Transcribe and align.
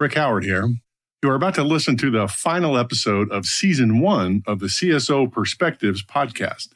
Rick 0.00 0.14
Howard 0.14 0.44
here. 0.44 0.66
You 1.22 1.28
are 1.28 1.34
about 1.34 1.54
to 1.56 1.62
listen 1.62 1.98
to 1.98 2.10
the 2.10 2.26
final 2.26 2.78
episode 2.78 3.30
of 3.30 3.44
season 3.44 4.00
one 4.00 4.42
of 4.46 4.58
the 4.58 4.68
CSO 4.68 5.30
Perspectives 5.30 6.02
podcast. 6.02 6.68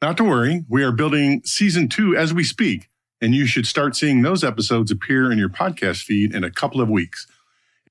Not 0.00 0.16
to 0.16 0.24
worry, 0.24 0.64
we 0.70 0.82
are 0.82 0.90
building 0.90 1.42
season 1.44 1.90
two 1.90 2.16
as 2.16 2.32
we 2.32 2.44
speak 2.44 2.88
and 3.20 3.34
you 3.34 3.44
should 3.44 3.66
start 3.66 3.94
seeing 3.94 4.22
those 4.22 4.42
episodes 4.42 4.90
appear 4.90 5.30
in 5.30 5.36
your 5.36 5.50
podcast 5.50 6.02
feed 6.02 6.34
in 6.34 6.44
a 6.44 6.50
couple 6.50 6.80
of 6.80 6.88
weeks. 6.88 7.26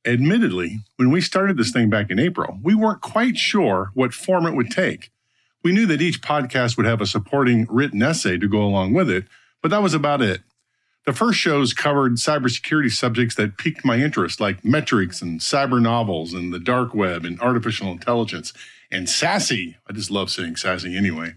Admittedly, 0.03 0.79
when 0.95 1.11
we 1.11 1.21
started 1.21 1.57
this 1.57 1.71
thing 1.71 1.87
back 1.87 2.09
in 2.09 2.17
April, 2.17 2.59
we 2.63 2.73
weren't 2.73 3.01
quite 3.01 3.37
sure 3.37 3.91
what 3.93 4.15
form 4.15 4.47
it 4.47 4.55
would 4.55 4.71
take. 4.71 5.11
We 5.63 5.73
knew 5.73 5.85
that 5.85 6.01
each 6.01 6.21
podcast 6.21 6.75
would 6.75 6.87
have 6.87 7.01
a 7.01 7.05
supporting 7.05 7.67
written 7.69 8.01
essay 8.01 8.39
to 8.39 8.47
go 8.47 8.63
along 8.63 8.93
with 8.93 9.11
it, 9.11 9.25
but 9.61 9.69
that 9.69 9.83
was 9.83 9.93
about 9.93 10.23
it. 10.23 10.41
The 11.05 11.13
first 11.13 11.39
shows 11.39 11.73
covered 11.73 12.13
cybersecurity 12.13 12.91
subjects 12.91 13.35
that 13.35 13.57
piqued 13.57 13.83
my 13.83 13.97
interest, 13.97 14.39
like 14.39 14.63
metrics 14.63 15.21
and 15.21 15.39
cyber 15.39 15.81
novels 15.81 16.33
and 16.33 16.53
the 16.53 16.59
dark 16.59 16.93
web 16.93 17.25
and 17.25 17.41
artificial 17.41 17.91
intelligence 17.91 18.53
and 18.91 19.09
sassy. 19.09 19.77
I 19.89 19.93
just 19.93 20.11
love 20.11 20.29
saying 20.29 20.57
sassy 20.57 20.95
anyway. 20.95 21.33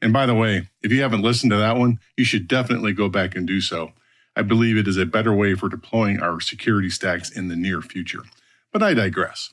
And 0.00 0.12
by 0.12 0.26
the 0.26 0.36
way, 0.36 0.68
if 0.82 0.92
you 0.92 1.02
haven't 1.02 1.22
listened 1.22 1.50
to 1.50 1.58
that 1.58 1.76
one, 1.76 1.98
you 2.16 2.24
should 2.24 2.46
definitely 2.46 2.92
go 2.92 3.08
back 3.08 3.34
and 3.34 3.46
do 3.46 3.60
so. 3.60 3.92
I 4.36 4.42
believe 4.42 4.76
it 4.76 4.86
is 4.86 4.96
a 4.96 5.04
better 5.04 5.34
way 5.34 5.54
for 5.54 5.68
deploying 5.68 6.20
our 6.20 6.40
security 6.40 6.90
stacks 6.90 7.28
in 7.28 7.48
the 7.48 7.56
near 7.56 7.82
future. 7.82 8.22
But 8.72 8.84
I 8.84 8.94
digress. 8.94 9.52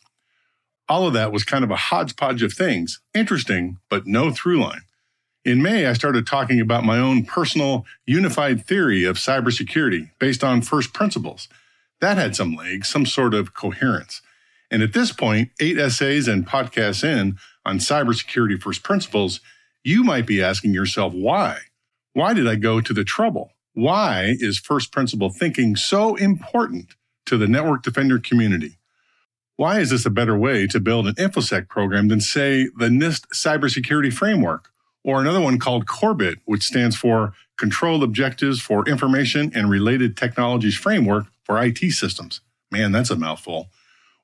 All 0.88 1.08
of 1.08 1.14
that 1.14 1.32
was 1.32 1.44
kind 1.44 1.64
of 1.64 1.72
a 1.72 1.76
hodgepodge 1.76 2.44
of 2.44 2.54
things, 2.54 3.00
interesting, 3.16 3.80
but 3.90 4.06
no 4.06 4.30
through 4.30 4.62
line. 4.62 4.82
In 5.46 5.62
May, 5.62 5.86
I 5.86 5.94
started 5.94 6.26
talking 6.26 6.60
about 6.60 6.84
my 6.84 6.98
own 6.98 7.24
personal 7.24 7.86
unified 8.08 8.66
theory 8.66 9.04
of 9.04 9.18
cybersecurity 9.18 10.10
based 10.18 10.44
on 10.44 10.64
first 10.64 10.92
principles. 10.92 11.48
That 12.02 12.18
had 12.18 12.36
some 12.36 12.56
legs, 12.56 12.90
some 12.90 13.06
sort 13.06 13.36
of 13.36 13.54
coherence. 13.54 14.24
And 14.72 14.82
at 14.82 14.94
this 14.94 15.12
point, 15.12 15.52
eight 15.60 15.78
essays 15.78 16.28
and 16.28 16.48
podcasts 16.48 17.04
in 17.04 17.38
on 17.64 17.78
cybersecurity 17.78 18.60
first 18.60 18.82
principles, 18.82 19.40
you 19.84 20.04
might 20.04 20.26
be 20.26 20.42
asking 20.42 20.74
yourself, 20.74 21.14
why? 21.14 21.60
Why 22.14 22.34
did 22.34 22.48
I 22.48 22.56
go 22.56 22.82
to 22.82 22.94
the 22.94 23.04
trouble? 23.04 23.52
Why 23.74 24.36
is 24.40 24.58
first 24.58 24.92
principle 24.92 25.30
thinking 25.30 25.76
so 25.76 26.16
important 26.16 26.96
to 27.28 27.38
the 27.38 27.48
network 27.48 27.84
defender 27.84 28.18
community? 28.18 28.80
Why 29.58 29.80
is 29.80 29.92
this 29.92 30.08
a 30.08 30.10
better 30.10 30.36
way 30.36 30.66
to 30.68 30.80
build 30.80 31.06
an 31.06 31.14
InfoSec 31.16 31.70
program 31.70 32.08
than, 32.08 32.20
say, 32.20 32.68
the 32.78 32.88
NIST 32.88 33.28
cybersecurity 33.28 34.12
framework, 34.12 34.72
or 35.06 35.22
another 35.22 35.40
one 35.40 35.60
called 35.60 35.86
COBIT, 35.86 36.38
which 36.44 36.64
stands 36.64 36.98
for 36.98 37.34
Controlled 37.58 38.04
Objectives 38.04 38.62
for 38.62 38.86
Information 38.86 39.52
and 39.56 39.70
Related 39.70 40.18
Technologies 40.18 40.76
Framework 40.76 41.28
for 41.44 41.64
IT 41.64 41.80
Systems? 41.92 42.42
Man, 42.72 42.92
that's 42.92 43.12
a 43.12 43.16
mouthful. 43.16 43.70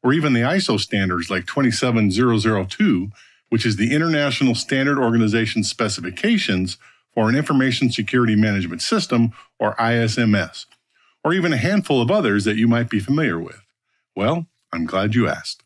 Or 0.03 0.11
even 0.11 0.33
the 0.33 0.41
ISO 0.41 0.77
standards 0.79 1.29
like 1.29 1.45
27002 1.45 3.11
which 3.51 3.65
is 3.65 3.75
the 3.75 3.93
International 3.93 4.55
Standard 4.55 4.97
Organization 4.97 5.61
specifications 5.61 6.77
for 7.13 7.27
an 7.27 7.35
Information 7.35 7.91
Security 7.91 8.33
Management 8.33 8.81
System, 8.81 9.33
or 9.59 9.75
ISMS, 9.75 10.67
or 11.21 11.33
even 11.33 11.51
a 11.51 11.57
handful 11.57 12.01
of 12.01 12.09
others 12.09 12.45
that 12.45 12.55
you 12.55 12.65
might 12.65 12.89
be 12.89 13.01
familiar 13.01 13.37
with. 13.37 13.61
Well, 14.15 14.47
I'm 14.71 14.85
glad 14.85 15.15
you 15.15 15.27
asked. 15.27 15.63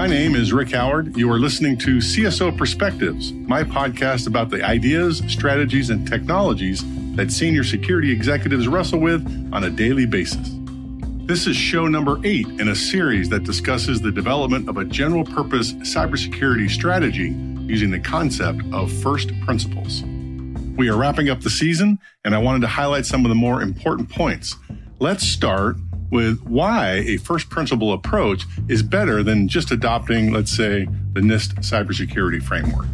My 0.00 0.06
name 0.06 0.34
is 0.34 0.50
Rick 0.50 0.72
Howard. 0.72 1.14
You 1.14 1.30
are 1.30 1.38
listening 1.38 1.76
to 1.80 1.98
CSO 1.98 2.56
Perspectives, 2.56 3.34
my 3.34 3.62
podcast 3.62 4.26
about 4.26 4.48
the 4.48 4.64
ideas, 4.64 5.22
strategies, 5.28 5.90
and 5.90 6.08
technologies 6.08 6.82
that 7.16 7.30
senior 7.30 7.62
security 7.62 8.10
executives 8.10 8.66
wrestle 8.66 8.98
with 8.98 9.22
on 9.52 9.64
a 9.64 9.68
daily 9.68 10.06
basis. 10.06 10.56
This 11.26 11.46
is 11.46 11.54
show 11.54 11.86
number 11.86 12.18
eight 12.24 12.46
in 12.46 12.68
a 12.68 12.74
series 12.74 13.28
that 13.28 13.44
discusses 13.44 14.00
the 14.00 14.10
development 14.10 14.70
of 14.70 14.78
a 14.78 14.86
general 14.86 15.22
purpose 15.22 15.74
cybersecurity 15.74 16.70
strategy 16.70 17.36
using 17.66 17.90
the 17.90 18.00
concept 18.00 18.62
of 18.72 18.90
first 19.02 19.38
principles. 19.42 20.02
We 20.78 20.88
are 20.88 20.96
wrapping 20.96 21.28
up 21.28 21.42
the 21.42 21.50
season, 21.50 21.98
and 22.24 22.34
I 22.34 22.38
wanted 22.38 22.62
to 22.62 22.68
highlight 22.68 23.04
some 23.04 23.26
of 23.26 23.28
the 23.28 23.34
more 23.34 23.60
important 23.60 24.08
points. 24.08 24.56
Let's 24.98 25.24
start 25.24 25.76
with 26.10 26.42
why 26.42 27.02
a 27.06 27.16
first 27.16 27.50
principle 27.50 27.92
approach 27.92 28.44
is 28.68 28.82
better 28.82 29.22
than 29.22 29.48
just 29.48 29.70
adopting, 29.70 30.32
let's 30.32 30.54
say, 30.54 30.86
the 31.12 31.20
NIST 31.20 31.60
cybersecurity 31.60 32.42
framework. 32.42 32.86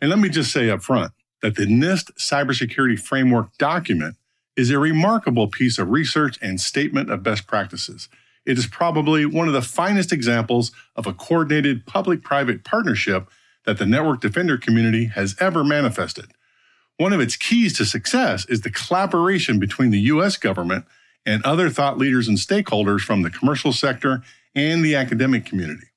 And 0.00 0.10
let 0.10 0.18
me 0.18 0.28
just 0.28 0.52
say 0.52 0.68
up 0.68 0.82
front 0.82 1.12
that 1.42 1.54
the 1.54 1.66
NIST 1.66 2.12
cybersecurity 2.14 2.98
framework 2.98 3.56
document 3.58 4.16
is 4.56 4.70
a 4.70 4.78
remarkable 4.78 5.48
piece 5.48 5.78
of 5.78 5.90
research 5.90 6.38
and 6.42 6.60
statement 6.60 7.10
of 7.10 7.22
best 7.22 7.46
practices. 7.46 8.08
It 8.44 8.58
is 8.58 8.66
probably 8.66 9.24
one 9.24 9.46
of 9.46 9.54
the 9.54 9.62
finest 9.62 10.12
examples 10.12 10.72
of 10.96 11.06
a 11.06 11.12
coordinated 11.12 11.86
public 11.86 12.22
private 12.22 12.64
partnership 12.64 13.28
that 13.64 13.78
the 13.78 13.86
network 13.86 14.20
defender 14.20 14.58
community 14.58 15.06
has 15.06 15.36
ever 15.38 15.62
manifested. 15.62 16.32
One 16.98 17.12
of 17.12 17.20
its 17.20 17.36
keys 17.36 17.76
to 17.78 17.84
success 17.84 18.46
is 18.48 18.60
the 18.60 18.70
collaboration 18.70 19.58
between 19.58 19.90
the 19.90 20.00
U.S. 20.00 20.36
government 20.36 20.84
and 21.24 21.44
other 21.44 21.70
thought 21.70 21.98
leaders 21.98 22.28
and 22.28 22.38
stakeholders 22.38 23.00
from 23.00 23.22
the 23.22 23.30
commercial 23.30 23.72
sector 23.72 24.22
and 24.54 24.84
the 24.84 24.94
academic 24.94 25.46
community. 25.46 25.88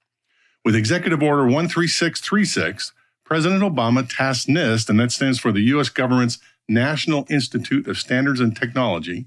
With 0.63 0.75
Executive 0.75 1.21
Order 1.21 1.43
13636, 1.43 2.93
President 3.23 3.61
Obama 3.61 4.07
tasked 4.07 4.47
NIST, 4.47 4.89
and 4.89 4.99
that 4.99 5.11
stands 5.11 5.39
for 5.39 5.51
the 5.51 5.61
U.S. 5.61 5.89
government's 5.89 6.39
National 6.67 7.25
Institute 7.29 7.87
of 7.87 7.97
Standards 7.97 8.39
and 8.39 8.55
Technology, 8.55 9.25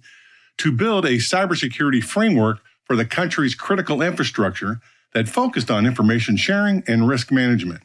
to 0.58 0.72
build 0.72 1.04
a 1.04 1.16
cybersecurity 1.16 2.02
framework 2.02 2.58
for 2.84 2.96
the 2.96 3.04
country's 3.04 3.54
critical 3.54 4.02
infrastructure 4.02 4.80
that 5.14 5.28
focused 5.28 5.70
on 5.70 5.86
information 5.86 6.36
sharing 6.36 6.82
and 6.86 7.08
risk 7.08 7.30
management. 7.30 7.82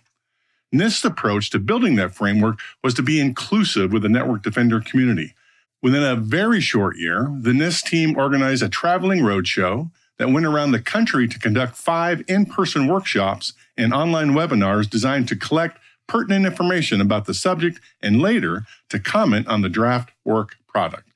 NIST's 0.74 1.06
approach 1.06 1.50
to 1.52 1.60
building 1.60 1.96
that 1.96 2.16
framework 2.16 2.60
was 2.84 2.94
to 2.96 3.04
be 3.04 3.20
inclusive 3.20 3.94
with 3.94 4.02
the 4.02 4.10
network 4.10 4.42
defender 4.42 4.82
community. 4.82 5.36
Within 5.82 6.04
a 6.04 6.16
very 6.16 6.60
short 6.60 6.98
year, 6.98 7.30
the 7.40 7.52
NIST 7.52 7.84
team 7.84 8.18
organized 8.18 8.64
a 8.64 8.70
traveling 8.70 9.20
roadshow 9.20 9.92
that 10.18 10.32
went 10.32 10.46
around 10.46 10.72
the 10.72 10.82
country 10.82 11.28
to 11.28 11.40
conduct 11.40 11.76
five 11.76 12.24
in 12.28 12.46
person 12.46 12.88
workshops 12.88 13.54
and 13.78 13.94
online 13.94 14.30
webinars 14.30 14.90
designed 14.90 15.28
to 15.28 15.36
collect 15.36 15.78
pertinent 16.08 16.46
information 16.46 17.02
about 17.02 17.26
the 17.26 17.34
subject 17.34 17.80
and 18.02 18.22
later 18.22 18.64
to 18.90 19.00
comment 19.00 19.48
on 19.48 19.62
the 19.62 19.70
draft 19.70 20.12
work 20.26 20.56
product. 20.68 21.10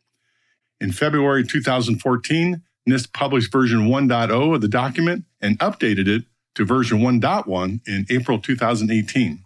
In 0.79 0.91
February 0.91 1.45
2014, 1.45 2.61
NIST 2.87 3.11
published 3.11 3.51
version 3.51 3.87
1.0 3.87 4.55
of 4.55 4.61
the 4.61 4.67
document 4.67 5.25
and 5.41 5.57
updated 5.59 6.07
it 6.07 6.23
to 6.55 6.65
version 6.65 6.99
1.1 6.99 7.79
in 7.87 8.05
April 8.09 8.39
2018. 8.39 9.43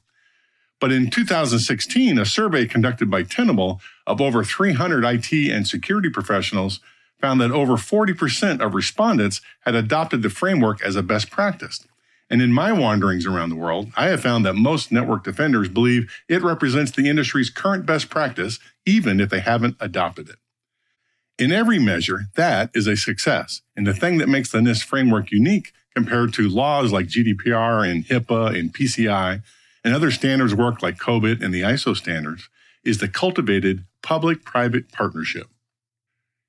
But 0.82 0.92
in 0.92 1.12
2016, 1.12 2.18
a 2.18 2.26
survey 2.26 2.66
conducted 2.66 3.10
by 3.10 3.22
Tenable 3.22 3.80
of 4.08 4.20
over 4.20 4.44
300 4.44 5.06
IT 5.06 5.32
and 5.32 5.68
security 5.68 6.10
professionals 6.10 6.80
found 7.22 7.40
that 7.40 7.52
over 7.52 7.74
40% 7.74 8.60
of 8.60 8.74
respondents 8.74 9.42
had 9.60 9.76
adopted 9.76 10.24
the 10.24 10.30
framework 10.32 10.84
as 10.84 10.96
a 10.96 11.04
best 11.04 11.30
practice. 11.30 11.86
And 12.32 12.42
in 12.42 12.52
my 12.52 12.72
wanderings 12.72 13.28
around 13.28 13.50
the 13.50 13.58
world, 13.58 13.92
I 13.96 14.08
have 14.08 14.22
found 14.22 14.44
that 14.46 14.56
most 14.56 14.92
network 14.92 15.24
defenders 15.24 15.70
believe 15.70 16.12
it 16.28 16.42
represents 16.42 16.92
the 16.92 17.08
industry's 17.08 17.52
current 17.52 17.86
best 17.86 18.10
practice, 18.10 18.58
even 18.84 19.20
if 19.20 19.30
they 19.30 19.42
haven't 19.42 19.78
adopted 19.80 20.30
it. 20.30 20.38
In 21.38 21.52
every 21.52 21.78
measure, 21.78 22.22
that 22.36 22.72
is 22.74 22.88
a 22.88 22.98
success. 22.98 23.62
And 23.76 23.86
the 23.86 23.94
thing 23.94 24.18
that 24.18 24.30
makes 24.30 24.52
the 24.52 24.60
NIST 24.60 24.84
framework 24.86 25.30
unique 25.30 25.74
compared 25.96 26.34
to 26.36 26.50
laws 26.50 26.92
like 26.92 27.08
GDPR 27.08 27.88
and 27.88 28.06
HIPAA 28.06 28.58
and 28.58 28.74
PCI 28.74 29.44
and 29.84 29.94
other 29.94 30.12
standards 30.12 30.56
work 30.56 30.82
like 30.82 30.98
COBIT 30.98 31.44
and 31.44 31.54
the 31.54 31.62
ISO 31.62 31.96
standards 31.96 32.50
is 32.84 32.98
the 32.98 33.08
cultivated 33.08 33.86
public 34.02 34.44
private 34.44 34.92
partnership. 34.92 35.48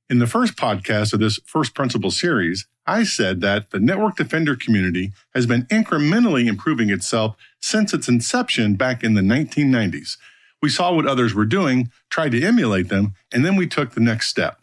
In 0.09 0.19
the 0.19 0.27
first 0.27 0.57
podcast 0.57 1.13
of 1.13 1.21
this 1.21 1.41
first 1.47 1.75
principle 1.75 2.11
series, 2.11 2.67
I 2.87 3.05
said 3.05 3.41
that 3.41 3.71
the 3.71 3.81
network 3.81 4.17
defender 4.17 4.57
community 4.57 5.13
has 5.35 5.47
been 5.47 5.63
incrementally 5.67 6.47
improving 6.47 6.91
itself 6.91 7.37
since 7.61 7.95
its 7.95 8.09
inception 8.09 8.75
back 8.75 9.03
in 9.03 9.15
the 9.15 9.23
1990s. 9.23 10.17
We 10.61 10.69
saw 10.69 10.95
what 10.95 11.07
others 11.07 11.35
were 11.35 11.45
doing, 11.45 11.91
tried 12.11 12.33
to 12.33 12.43
emulate 12.43 12.89
them, 12.89 13.15
and 13.33 13.45
then 13.45 13.57
we 13.57 13.67
took 13.67 13.93
the 13.93 14.01
next 14.01 14.29
step. 14.29 14.61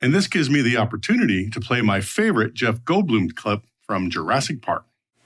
And 0.00 0.12
this 0.12 0.26
gives 0.26 0.50
me 0.50 0.62
the 0.62 0.76
opportunity 0.76 1.48
to 1.48 1.60
play 1.60 1.80
my 1.80 2.00
favorite 2.00 2.54
Jeff 2.54 2.80
Goldblum 2.80 3.34
clip 3.34 3.62
from 3.80 4.10
Jurassic 4.10 4.60
Park. 4.60 4.84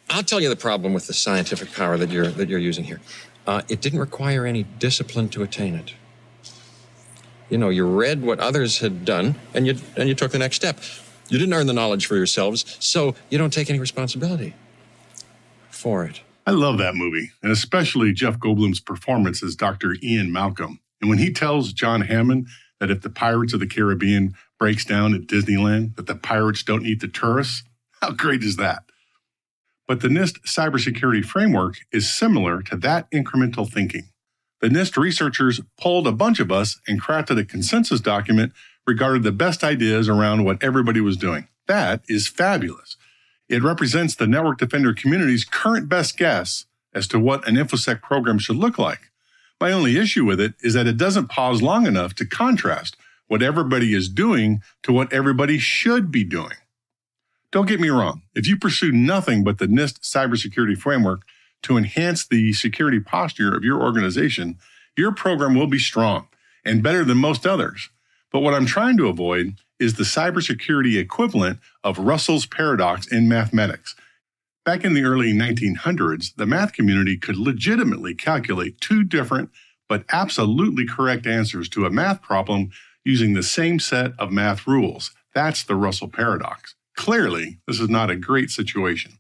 I'll 0.09 0.23
tell 0.23 0.41
you 0.41 0.49
the 0.49 0.57
problem 0.57 0.95
with 0.95 1.07
the 1.07 1.13
scientific 1.13 1.73
power 1.73 1.97
that 1.97 2.11
you're 2.11 2.29
that 2.29 2.49
you're 2.49 2.59
using 2.59 2.85
here. 2.85 3.01
Uh, 3.47 3.63
it 3.69 3.81
didn't 3.81 4.01
require 4.01 4.47
any 4.47 4.65
discipline 4.79 5.29
to 5.31 5.43
attain 5.43 5.75
it. 5.75 5.95
You 7.49 7.59
know, 7.59 7.69
you 7.69 7.87
read 7.87 8.23
what 8.23 8.41
others 8.41 8.79
had 8.79 9.05
done, 9.05 9.37
and 9.55 9.67
you 9.67 9.77
and 9.97 10.09
you 10.09 10.15
took 10.15 10.33
the 10.33 10.39
next 10.39 10.57
step. 10.57 10.79
You 11.29 11.39
didn't 11.39 11.55
earn 11.55 11.67
the 11.67 11.73
knowledge 11.73 12.07
for 12.07 12.17
yourselves, 12.17 12.77
so 12.79 13.15
you 13.31 13.39
don't 13.39 13.53
take 13.53 13.69
any 13.69 13.81
responsibility 13.81 14.55
for 15.71 16.05
it. 16.05 16.23
I 16.47 16.53
love 16.53 16.79
that 16.79 16.95
movie, 16.95 17.31
and 17.43 17.51
especially 17.51 18.13
Jeff 18.13 18.39
Goldblum's 18.39 18.81
performance 18.81 19.43
as 19.43 19.57
Dr. 19.57 19.97
Ian 20.03 20.33
Malcolm. 20.33 20.79
And 21.01 21.11
when 21.11 21.19
he 21.19 21.33
tells 21.33 21.73
John 21.73 22.03
Hammond 22.03 22.47
that 22.79 22.91
if 22.91 23.03
the 23.03 23.11
Pirates 23.11 23.53
of 23.53 23.61
the 23.61 23.67
Caribbean 23.67 24.35
breaks 24.59 24.85
down 24.85 25.15
at 25.15 25.23
Disneyland, 25.23 25.97
that 25.97 26.07
the 26.07 26.15
pirates 26.15 26.63
don't 26.63 26.87
eat 26.87 27.01
the 27.01 27.09
tourists, 27.09 27.65
how 28.01 28.13
great 28.13 28.43
is 28.43 28.57
that? 28.57 28.85
But 29.87 30.01
the 30.01 30.09
NIST 30.09 30.41
cybersecurity 30.47 31.25
framework 31.25 31.77
is 31.93 32.13
similar 32.13 32.63
to 32.63 32.77
that 32.77 33.11
incremental 33.11 33.71
thinking. 33.71 34.09
The 34.61 34.69
NIST 34.69 34.97
researchers 34.97 35.61
polled 35.79 36.07
a 36.07 36.13
bunch 36.13 36.41
of 36.41 36.51
us 36.51 36.81
and 36.89 37.01
crafted 37.01 37.39
a 37.39 37.45
consensus 37.45 38.01
document 38.01 38.53
regarding 38.87 39.23
the 39.23 39.33
best 39.33 39.63
ideas 39.63 40.09
around 40.09 40.45
what 40.45 40.63
everybody 40.63 41.01
was 41.01 41.17
doing. 41.17 41.49
That 41.67 42.03
is 42.09 42.29
fabulous. 42.29 42.97
It 43.49 43.63
represents 43.63 44.15
the 44.15 44.27
network 44.27 44.59
defender 44.59 44.93
community's 44.93 45.45
current 45.45 45.89
best 45.89 46.17
guess 46.17 46.65
as 46.93 47.07
to 47.09 47.21
what 47.21 47.47
an 47.47 47.57
InfoSec 47.57 48.03
program 48.03 48.39
should 48.39 48.57
look 48.57 48.79
like. 48.79 49.11
My 49.61 49.73
only 49.73 49.97
issue 49.97 50.25
with 50.25 50.41
it 50.41 50.55
is 50.63 50.75
that 50.75 50.87
it 50.87 50.97
doesn't 50.97 51.29
pause 51.29 51.63
long 51.63 51.87
enough 51.87 52.15
to 52.17 52.27
contrast 52.27 52.97
what 53.29 53.43
everybody 53.43 53.95
is 53.95 54.09
doing 54.09 54.63
to 54.83 54.93
what 54.93 55.13
everybody 55.13 55.59
should 55.59 56.11
be 56.11 56.25
doing. 56.25 56.57
Don't 57.57 57.65
get 57.65 57.81
me 57.81 57.89
wrong. 57.89 58.21
If 58.35 58.47
you 58.47 58.59
pursue 58.59 58.93
nothing 58.93 59.43
but 59.43 59.57
the 59.57 59.67
NIST 59.67 60.01
cybersecurity 60.01 60.77
framework 60.77 61.23
to 61.63 61.79
enhance 61.79 62.27
the 62.27 62.53
security 62.53 63.01
posture 63.01 63.57
of 63.57 63.65
your 63.65 63.83
organization, 63.83 64.59
your 64.95 65.11
program 65.11 65.55
will 65.55 65.67
be 65.67 65.79
strong 65.79 66.29
and 66.67 66.83
better 66.83 67.03
than 67.03 67.17
most 67.17 67.47
others. 67.47 67.89
But 68.31 68.41
what 68.41 68.53
I'm 68.53 68.67
trying 68.67 68.99
to 68.99 69.09
avoid 69.09 69.55
is 69.79 69.95
the 69.95 70.03
cybersecurity 70.03 70.99
equivalent 70.99 71.61
of 71.83 71.99
Russell's 71.99 72.45
paradox 72.45 73.11
in 73.11 73.27
mathematics. 73.27 73.97
Back 74.67 74.85
in 74.85 74.93
the 74.93 75.05
early 75.05 75.33
1900s, 75.33 76.35
the 76.37 76.45
math 76.45 76.75
community 76.75 77.17
could 77.17 77.39
legitimately 77.39 78.15
calculate 78.15 78.83
two 78.83 79.03
different 79.03 79.49
but 79.89 80.05
absolutely 80.13 80.85
correct 80.87 81.27
answers 81.27 81.71
to 81.71 81.87
a 81.87 81.91
math 81.91 82.21
problem 82.21 82.69
using 83.03 83.33
the 83.33 83.43
same 83.43 83.81
set 83.81 84.13
of 84.19 84.31
math 84.31 84.67
rules. 84.67 85.13
That's 85.35 85.65
the 85.65 85.75
Russell 85.75 86.09
paradox. 86.09 86.75
Clearly, 86.97 87.59
this 87.67 87.79
is 87.79 87.89
not 87.89 88.11
a 88.11 88.17
great 88.17 88.51
situation. 88.51 89.19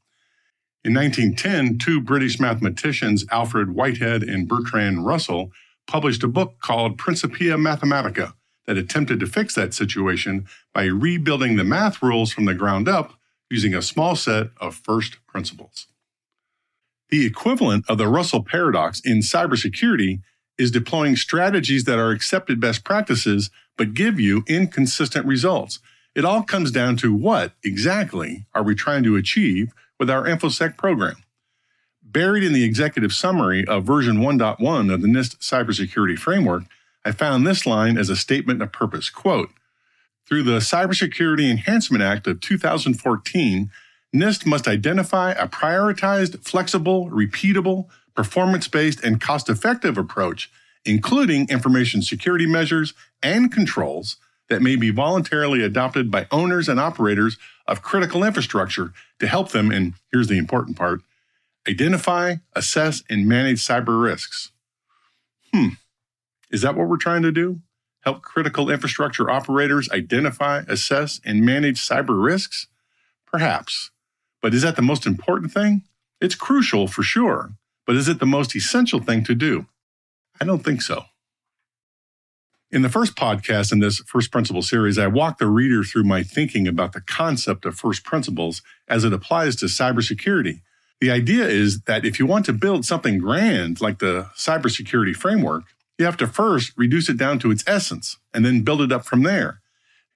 In 0.82 0.94
1910, 0.94 1.78
two 1.78 2.00
British 2.00 2.40
mathematicians, 2.40 3.24
Alfred 3.30 3.74
Whitehead 3.74 4.22
and 4.22 4.48
Bertrand 4.48 5.04
Russell, 5.04 5.52
published 5.86 6.22
a 6.22 6.28
book 6.28 6.58
called 6.60 6.98
Principia 6.98 7.56
Mathematica 7.56 8.34
that 8.66 8.76
attempted 8.76 9.20
to 9.20 9.26
fix 9.26 9.54
that 9.54 9.74
situation 9.74 10.46
by 10.72 10.84
rebuilding 10.84 11.56
the 11.56 11.64
math 11.64 12.02
rules 12.02 12.32
from 12.32 12.44
the 12.44 12.54
ground 12.54 12.88
up 12.88 13.14
using 13.50 13.74
a 13.74 13.82
small 13.82 14.16
set 14.16 14.48
of 14.60 14.74
first 14.74 15.18
principles. 15.26 15.86
The 17.10 17.24
equivalent 17.24 17.84
of 17.88 17.98
the 17.98 18.08
Russell 18.08 18.42
paradox 18.42 19.00
in 19.00 19.18
cybersecurity 19.20 20.20
is 20.58 20.70
deploying 20.70 21.14
strategies 21.14 21.84
that 21.84 21.98
are 21.98 22.10
accepted 22.10 22.58
best 22.60 22.84
practices 22.84 23.50
but 23.76 23.94
give 23.94 24.18
you 24.18 24.42
inconsistent 24.48 25.26
results 25.26 25.78
it 26.16 26.24
all 26.24 26.42
comes 26.42 26.70
down 26.70 26.96
to 26.96 27.14
what 27.14 27.52
exactly 27.62 28.46
are 28.54 28.62
we 28.62 28.74
trying 28.74 29.02
to 29.02 29.16
achieve 29.16 29.72
with 30.00 30.08
our 30.08 30.24
InfoSec 30.24 30.78
program? 30.78 31.16
Buried 32.02 32.42
in 32.42 32.54
the 32.54 32.64
executive 32.64 33.12
summary 33.12 33.66
of 33.66 33.84
version 33.84 34.16
1.1 34.16 34.92
of 34.92 35.02
the 35.02 35.08
NIST 35.08 35.36
cybersecurity 35.40 36.18
framework, 36.18 36.62
I 37.04 37.12
found 37.12 37.46
this 37.46 37.66
line 37.66 37.98
as 37.98 38.08
a 38.08 38.16
statement 38.16 38.62
of 38.62 38.72
purpose. 38.72 39.10
Quote, 39.10 39.50
through 40.26 40.44
the 40.44 40.58
Cybersecurity 40.58 41.50
Enhancement 41.50 42.02
Act 42.02 42.26
of 42.26 42.40
2014, 42.40 43.70
NIST 44.14 44.46
must 44.46 44.66
identify 44.66 45.32
a 45.32 45.46
prioritized, 45.46 46.42
flexible, 46.42 47.10
repeatable, 47.10 47.88
performance 48.14 48.68
based, 48.68 49.04
and 49.04 49.20
cost 49.20 49.50
effective 49.50 49.98
approach, 49.98 50.50
including 50.86 51.46
information 51.50 52.00
security 52.00 52.46
measures 52.46 52.94
and 53.22 53.52
controls 53.52 54.16
that 54.48 54.62
may 54.62 54.76
be 54.76 54.90
voluntarily 54.90 55.62
adopted 55.62 56.10
by 56.10 56.26
owners 56.30 56.68
and 56.68 56.78
operators 56.78 57.36
of 57.66 57.82
critical 57.82 58.24
infrastructure 58.24 58.92
to 59.18 59.26
help 59.26 59.50
them, 59.50 59.70
and 59.70 59.94
here's 60.12 60.28
the 60.28 60.38
important 60.38 60.76
part 60.76 61.00
identify, 61.68 62.36
assess, 62.54 63.02
and 63.10 63.26
manage 63.26 63.58
cyber 63.58 64.00
risks. 64.00 64.52
Hmm, 65.52 65.70
is 66.50 66.62
that 66.62 66.76
what 66.76 66.88
we're 66.88 66.96
trying 66.96 67.22
to 67.22 67.32
do? 67.32 67.60
Help 68.02 68.22
critical 68.22 68.70
infrastructure 68.70 69.28
operators 69.28 69.90
identify, 69.90 70.62
assess, 70.68 71.20
and 71.24 71.44
manage 71.44 71.80
cyber 71.80 72.22
risks? 72.22 72.68
Perhaps. 73.26 73.90
But 74.40 74.54
is 74.54 74.62
that 74.62 74.76
the 74.76 74.82
most 74.82 75.06
important 75.06 75.52
thing? 75.52 75.82
It's 76.20 76.36
crucial 76.36 76.86
for 76.86 77.02
sure. 77.02 77.50
But 77.84 77.96
is 77.96 78.08
it 78.08 78.20
the 78.20 78.26
most 78.26 78.54
essential 78.54 79.00
thing 79.00 79.24
to 79.24 79.34
do? 79.34 79.66
I 80.40 80.44
don't 80.44 80.64
think 80.64 80.82
so. 80.82 81.04
In 82.76 82.82
the 82.82 82.90
first 82.90 83.16
podcast 83.16 83.72
in 83.72 83.78
this 83.78 84.00
first 84.00 84.30
principle 84.30 84.60
series, 84.60 84.98
I 84.98 85.06
walk 85.06 85.38
the 85.38 85.46
reader 85.46 85.82
through 85.82 86.04
my 86.04 86.22
thinking 86.22 86.68
about 86.68 86.92
the 86.92 87.00
concept 87.00 87.64
of 87.64 87.74
first 87.74 88.04
principles 88.04 88.60
as 88.86 89.02
it 89.02 89.14
applies 89.14 89.56
to 89.56 89.64
cybersecurity. 89.64 90.60
The 91.00 91.10
idea 91.10 91.46
is 91.46 91.80
that 91.84 92.04
if 92.04 92.18
you 92.18 92.26
want 92.26 92.44
to 92.44 92.52
build 92.52 92.84
something 92.84 93.16
grand 93.16 93.80
like 93.80 93.98
the 93.98 94.28
cybersecurity 94.36 95.16
framework, 95.16 95.64
you 95.98 96.04
have 96.04 96.18
to 96.18 96.26
first 96.26 96.74
reduce 96.76 97.08
it 97.08 97.16
down 97.16 97.38
to 97.38 97.50
its 97.50 97.64
essence 97.66 98.18
and 98.34 98.44
then 98.44 98.60
build 98.60 98.82
it 98.82 98.92
up 98.92 99.06
from 99.06 99.22
there. 99.22 99.62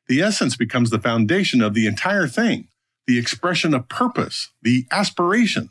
The 0.06 0.20
essence 0.20 0.54
becomes 0.54 0.90
the 0.90 1.00
foundation 1.00 1.62
of 1.62 1.72
the 1.72 1.86
entire 1.86 2.28
thing, 2.28 2.68
the 3.06 3.18
expression 3.18 3.72
of 3.72 3.88
purpose, 3.88 4.50
the 4.60 4.84
aspiration. 4.90 5.70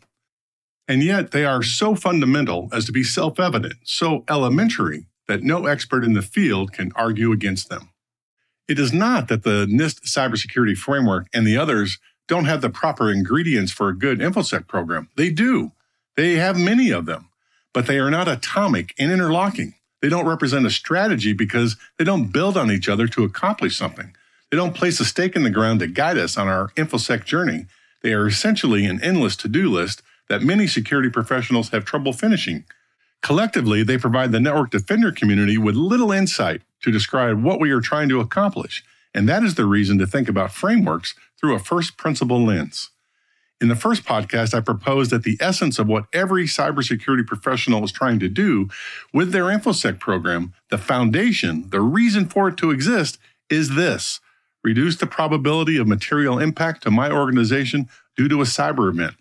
And 0.87 1.03
yet 1.03 1.29
they 1.29 1.45
are 1.45 1.61
so 1.61 1.93
fundamental 1.93 2.67
as 2.73 2.85
to 2.85 2.91
be 2.91 3.03
self 3.03 3.39
evident, 3.39 3.75
so 3.83 4.23
elementary 4.27 5.05
that 5.29 5.43
no 5.43 5.67
expert 5.67 6.03
in 6.03 6.13
the 6.13 6.23
field 6.23 6.73
can 6.73 6.91
argue 6.95 7.31
against 7.31 7.69
them. 7.69 7.91
It 8.67 8.79
is 8.79 8.91
not 8.91 9.27
that 9.27 9.43
the 9.43 9.67
NIST 9.67 10.01
cybersecurity 10.01 10.75
framework 10.75 11.27
and 11.33 11.45
the 11.45 11.55
others 11.55 11.99
don't 12.27 12.45
have 12.45 12.61
the 12.61 12.69
proper 12.69 13.11
ingredients 13.11 13.71
for 13.71 13.89
a 13.89 13.97
good 13.97 14.19
InfoSec 14.19 14.67
program. 14.67 15.07
They 15.15 15.29
do. 15.29 15.71
They 16.17 16.33
have 16.33 16.57
many 16.57 16.89
of 16.89 17.05
them, 17.05 17.29
but 17.73 17.85
they 17.85 17.99
are 17.99 18.09
not 18.09 18.27
atomic 18.27 18.95
and 18.97 19.11
interlocking. 19.11 19.75
They 20.01 20.09
don't 20.09 20.27
represent 20.27 20.65
a 20.65 20.71
strategy 20.71 21.33
because 21.33 21.77
they 21.99 22.03
don't 22.03 22.33
build 22.33 22.57
on 22.57 22.71
each 22.71 22.89
other 22.89 23.07
to 23.07 23.23
accomplish 23.23 23.77
something. 23.77 24.15
They 24.49 24.57
don't 24.57 24.75
place 24.75 24.99
a 24.99 25.05
stake 25.05 25.35
in 25.35 25.43
the 25.43 25.51
ground 25.51 25.79
to 25.81 25.87
guide 25.87 26.17
us 26.17 26.37
on 26.37 26.47
our 26.47 26.69
InfoSec 26.69 27.23
journey. 27.23 27.67
They 28.01 28.13
are 28.13 28.27
essentially 28.27 28.85
an 28.85 28.99
endless 29.03 29.35
to 29.37 29.47
do 29.47 29.69
list 29.69 30.01
that 30.27 30.41
many 30.41 30.65
security 30.65 31.09
professionals 31.09 31.69
have 31.69 31.85
trouble 31.85 32.13
finishing 32.13 32.65
Collectively, 33.21 33.83
they 33.83 33.97
provide 33.97 34.31
the 34.31 34.39
network 34.39 34.71
defender 34.71 35.11
community 35.11 35.57
with 35.57 35.75
little 35.75 36.11
insight 36.11 36.61
to 36.81 36.91
describe 36.91 37.43
what 37.43 37.59
we 37.59 37.71
are 37.71 37.81
trying 37.81 38.09
to 38.09 38.19
accomplish, 38.19 38.83
and 39.13 39.27
that 39.27 39.43
is 39.43 39.55
the 39.55 39.65
reason 39.65 39.97
to 39.97 40.07
think 40.07 40.29
about 40.29 40.51
frameworks 40.51 41.15
through 41.39 41.53
a 41.53 41.59
first 41.59 41.97
principle 41.97 42.43
lens. 42.43 42.89
In 43.61 43.67
the 43.67 43.75
first 43.75 44.05
podcast, 44.05 44.53
I 44.53 44.61
proposed 44.61 45.11
that 45.11 45.23
the 45.23 45.37
essence 45.41 45.79
of 45.79 45.87
what 45.87 46.05
every 46.13 46.45
cybersecurity 46.45 47.27
professional 47.27 47.83
is 47.83 47.91
trying 47.91 48.19
to 48.19 48.29
do 48.29 48.69
with 49.13 49.33
their 49.33 49.45
InfoSec 49.45 49.99
program, 49.99 50.53
the 50.69 50.77
foundation, 50.77 51.69
the 51.69 51.81
reason 51.81 52.25
for 52.25 52.47
it 52.47 52.57
to 52.57 52.71
exist, 52.71 53.19
is 53.49 53.75
this 53.75 54.21
reduce 54.63 54.97
the 54.97 55.07
probability 55.07 55.77
of 55.77 55.87
material 55.87 56.39
impact 56.39 56.83
to 56.83 56.91
my 56.91 57.11
organization 57.11 57.89
due 58.15 58.27
to 58.29 58.41
a 58.41 58.45
cyber 58.45 58.89
event. 58.89 59.15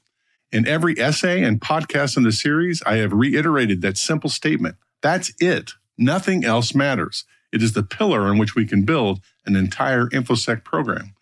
In 0.51 0.67
every 0.67 0.99
essay 0.99 1.43
and 1.43 1.61
podcast 1.61 2.17
in 2.17 2.23
the 2.23 2.33
series, 2.33 2.83
I 2.87 2.97
have 2.97 3.13
reiterated 3.13 3.83
that 3.83 3.99
simple 3.99 4.31
statement. 4.31 4.77
That's 5.03 5.31
it. 5.41 5.73
Nothing 5.99 6.43
else 6.43 6.75
matters. 6.75 7.25
It 7.53 7.63
is 7.63 7.75
the 7.75 7.83
pillar 7.83 8.23
on 8.23 8.39
which 8.39 8.55
we 8.55 8.65
can 8.65 8.85
build 8.85 9.21
an 9.45 9.57
entire 9.57 10.07
InfoSec 10.07 10.65
program. 10.65 11.15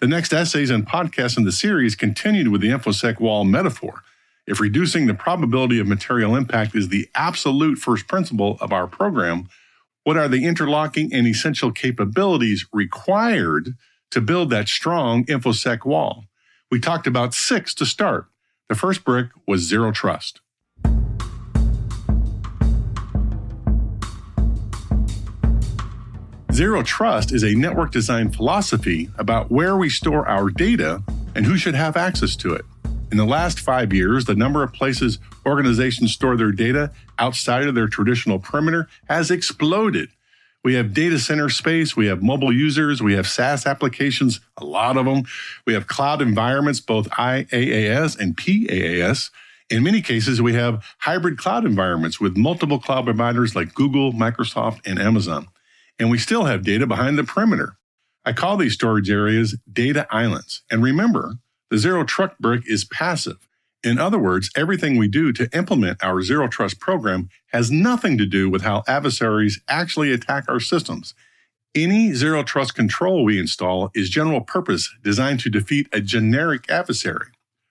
The 0.00 0.06
next 0.06 0.34
essays 0.34 0.68
and 0.68 0.86
podcasts 0.86 1.38
in 1.38 1.44
the 1.44 1.52
series 1.52 1.96
continued 1.96 2.48
with 2.48 2.60
the 2.60 2.68
InfoSec 2.68 3.20
wall 3.20 3.44
metaphor. 3.44 4.02
If 4.46 4.60
reducing 4.60 5.06
the 5.06 5.14
probability 5.14 5.78
of 5.78 5.86
material 5.86 6.36
impact 6.36 6.74
is 6.74 6.88
the 6.88 7.08
absolute 7.14 7.78
first 7.78 8.06
principle 8.06 8.58
of 8.60 8.72
our 8.72 8.86
program, 8.86 9.48
what 10.04 10.18
are 10.18 10.28
the 10.28 10.44
interlocking 10.44 11.12
and 11.12 11.26
essential 11.26 11.72
capabilities 11.72 12.66
required 12.72 13.76
to 14.10 14.20
build 14.20 14.50
that 14.50 14.68
strong 14.68 15.24
InfoSec 15.24 15.86
wall? 15.86 16.24
We 16.70 16.80
talked 16.80 17.06
about 17.06 17.32
six 17.32 17.72
to 17.74 17.86
start. 17.86 18.26
The 18.68 18.74
first 18.74 19.02
brick 19.02 19.28
was 19.46 19.62
zero 19.62 19.92
trust. 19.92 20.42
Zero 26.52 26.82
Trust 26.82 27.32
is 27.32 27.44
a 27.44 27.54
network 27.54 27.92
design 27.92 28.30
philosophy 28.30 29.08
about 29.16 29.50
where 29.50 29.76
we 29.76 29.88
store 29.88 30.28
our 30.28 30.50
data 30.50 31.02
and 31.34 31.46
who 31.46 31.56
should 31.56 31.76
have 31.76 31.96
access 31.96 32.36
to 32.36 32.52
it. 32.52 32.64
In 33.10 33.16
the 33.16 33.24
last 33.24 33.58
five 33.58 33.92
years, 33.92 34.26
the 34.26 34.34
number 34.34 34.62
of 34.62 34.74
places 34.74 35.18
organizations 35.46 36.12
store 36.12 36.36
their 36.36 36.52
data 36.52 36.90
outside 37.18 37.68
of 37.68 37.74
their 37.74 37.88
traditional 37.88 38.38
perimeter 38.38 38.86
has 39.08 39.30
exploded. 39.30 40.10
We 40.64 40.74
have 40.74 40.92
data 40.92 41.18
center 41.18 41.48
space, 41.48 41.96
we 41.96 42.06
have 42.06 42.22
mobile 42.22 42.52
users, 42.52 43.02
we 43.02 43.14
have 43.14 43.28
SaaS 43.28 43.64
applications, 43.64 44.40
a 44.56 44.64
lot 44.64 44.96
of 44.96 45.06
them. 45.06 45.22
We 45.66 45.74
have 45.74 45.86
cloud 45.86 46.20
environments, 46.20 46.80
both 46.80 47.08
IaaS 47.10 48.18
and 48.18 48.36
PaaS. 48.36 49.30
In 49.70 49.82
many 49.82 50.02
cases, 50.02 50.42
we 50.42 50.54
have 50.54 50.84
hybrid 50.98 51.38
cloud 51.38 51.64
environments 51.64 52.20
with 52.20 52.36
multiple 52.36 52.78
cloud 52.78 53.04
providers 53.04 53.54
like 53.54 53.74
Google, 53.74 54.12
Microsoft, 54.12 54.80
and 54.84 54.98
Amazon 54.98 55.48
and 55.98 56.10
we 56.10 56.18
still 56.18 56.44
have 56.44 56.64
data 56.64 56.86
behind 56.86 57.18
the 57.18 57.24
perimeter. 57.24 57.76
I 58.24 58.32
call 58.32 58.56
these 58.56 58.74
storage 58.74 59.10
areas 59.10 59.56
data 59.70 60.06
islands. 60.10 60.62
And 60.70 60.82
remember, 60.82 61.36
the 61.70 61.78
zero 61.78 62.04
trust 62.04 62.38
brick 62.38 62.62
is 62.66 62.84
passive. 62.84 63.47
In 63.84 63.98
other 63.98 64.18
words, 64.18 64.50
everything 64.56 64.96
we 64.96 65.08
do 65.08 65.32
to 65.32 65.48
implement 65.56 66.02
our 66.02 66.20
zero 66.22 66.48
trust 66.48 66.80
program 66.80 67.28
has 67.52 67.70
nothing 67.70 68.18
to 68.18 68.26
do 68.26 68.50
with 68.50 68.62
how 68.62 68.82
adversaries 68.88 69.60
actually 69.68 70.12
attack 70.12 70.44
our 70.48 70.58
systems. 70.58 71.14
Any 71.74 72.12
zero 72.12 72.42
trust 72.42 72.74
control 72.74 73.24
we 73.24 73.38
install 73.38 73.90
is 73.94 74.10
general 74.10 74.40
purpose 74.40 74.92
designed 75.04 75.40
to 75.40 75.50
defeat 75.50 75.86
a 75.92 76.00
generic 76.00 76.68
adversary. 76.68 77.28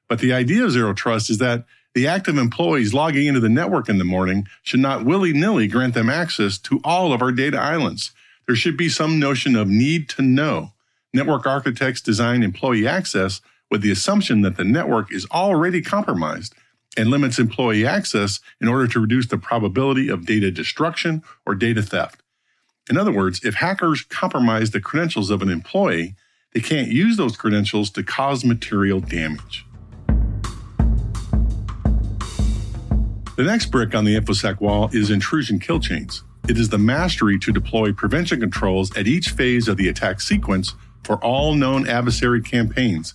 But 0.07 0.19
the 0.19 0.31
idea 0.31 0.63
of 0.63 0.71
zero 0.71 0.93
trust 0.93 1.29
is 1.29 1.39
that 1.39 1.65
the 1.93 2.07
active 2.07 2.37
employees 2.37 2.93
logging 2.93 3.27
into 3.27 3.39
the 3.39 3.49
network 3.49 3.89
in 3.89 3.97
the 3.97 4.05
morning 4.05 4.47
should 4.63 4.79
not 4.79 5.03
willy 5.03 5.33
nilly 5.33 5.67
grant 5.67 5.93
them 5.93 6.09
access 6.09 6.57
to 6.59 6.79
all 6.83 7.11
of 7.11 7.21
our 7.21 7.31
data 7.31 7.59
islands. 7.59 8.11
There 8.45 8.55
should 8.55 8.77
be 8.77 8.87
some 8.87 9.19
notion 9.19 9.55
of 9.55 9.67
need 9.67 10.07
to 10.09 10.21
know. 10.21 10.71
Network 11.13 11.45
architects 11.45 11.99
design 11.99 12.43
employee 12.43 12.87
access 12.87 13.41
with 13.69 13.81
the 13.81 13.91
assumption 13.91 14.41
that 14.41 14.57
the 14.57 14.63
network 14.63 15.12
is 15.12 15.27
already 15.31 15.81
compromised 15.81 16.53
and 16.97 17.09
limits 17.09 17.38
employee 17.38 17.86
access 17.86 18.39
in 18.59 18.67
order 18.67 18.88
to 18.88 19.00
reduce 19.00 19.27
the 19.27 19.38
probability 19.38 20.09
of 20.09 20.25
data 20.25 20.50
destruction 20.50 21.21
or 21.45 21.53
data 21.53 21.81
theft. 21.81 22.21
In 22.89 22.97
other 22.97 23.12
words, 23.12 23.43
if 23.43 23.55
hackers 23.55 24.01
compromise 24.03 24.71
the 24.71 24.81
credentials 24.81 25.29
of 25.29 25.41
an 25.41 25.50
employee, 25.50 26.15
they 26.53 26.62
can't 26.62 26.88
use 26.88 27.17
those 27.17 27.36
credentials 27.36 27.89
to 27.91 28.03
cause 28.03 28.45
material 28.45 29.00
damage. 29.00 29.65
The 33.36 33.43
next 33.43 33.67
brick 33.67 33.93
on 33.93 34.05
the 34.05 34.19
InfoSec 34.19 34.59
wall 34.62 34.89
is 34.93 35.12
intrusion 35.12 35.59
kill 35.59 35.79
chains. 35.79 36.24
It 36.50 36.57
is 36.57 36.69
the 36.69 36.79
mastery 36.79 37.38
to 37.39 37.51
deploy 37.51 37.91
prevention 37.91 38.39
controls 38.39 38.95
at 38.97 39.05
each 39.05 39.29
phase 39.29 39.67
of 39.67 39.77
the 39.77 39.89
attack 39.89 40.21
sequence 40.21 40.74
for 41.03 41.24
all 41.24 41.53
known 41.53 41.88
adversary 41.88 42.41
campaigns. 42.41 43.13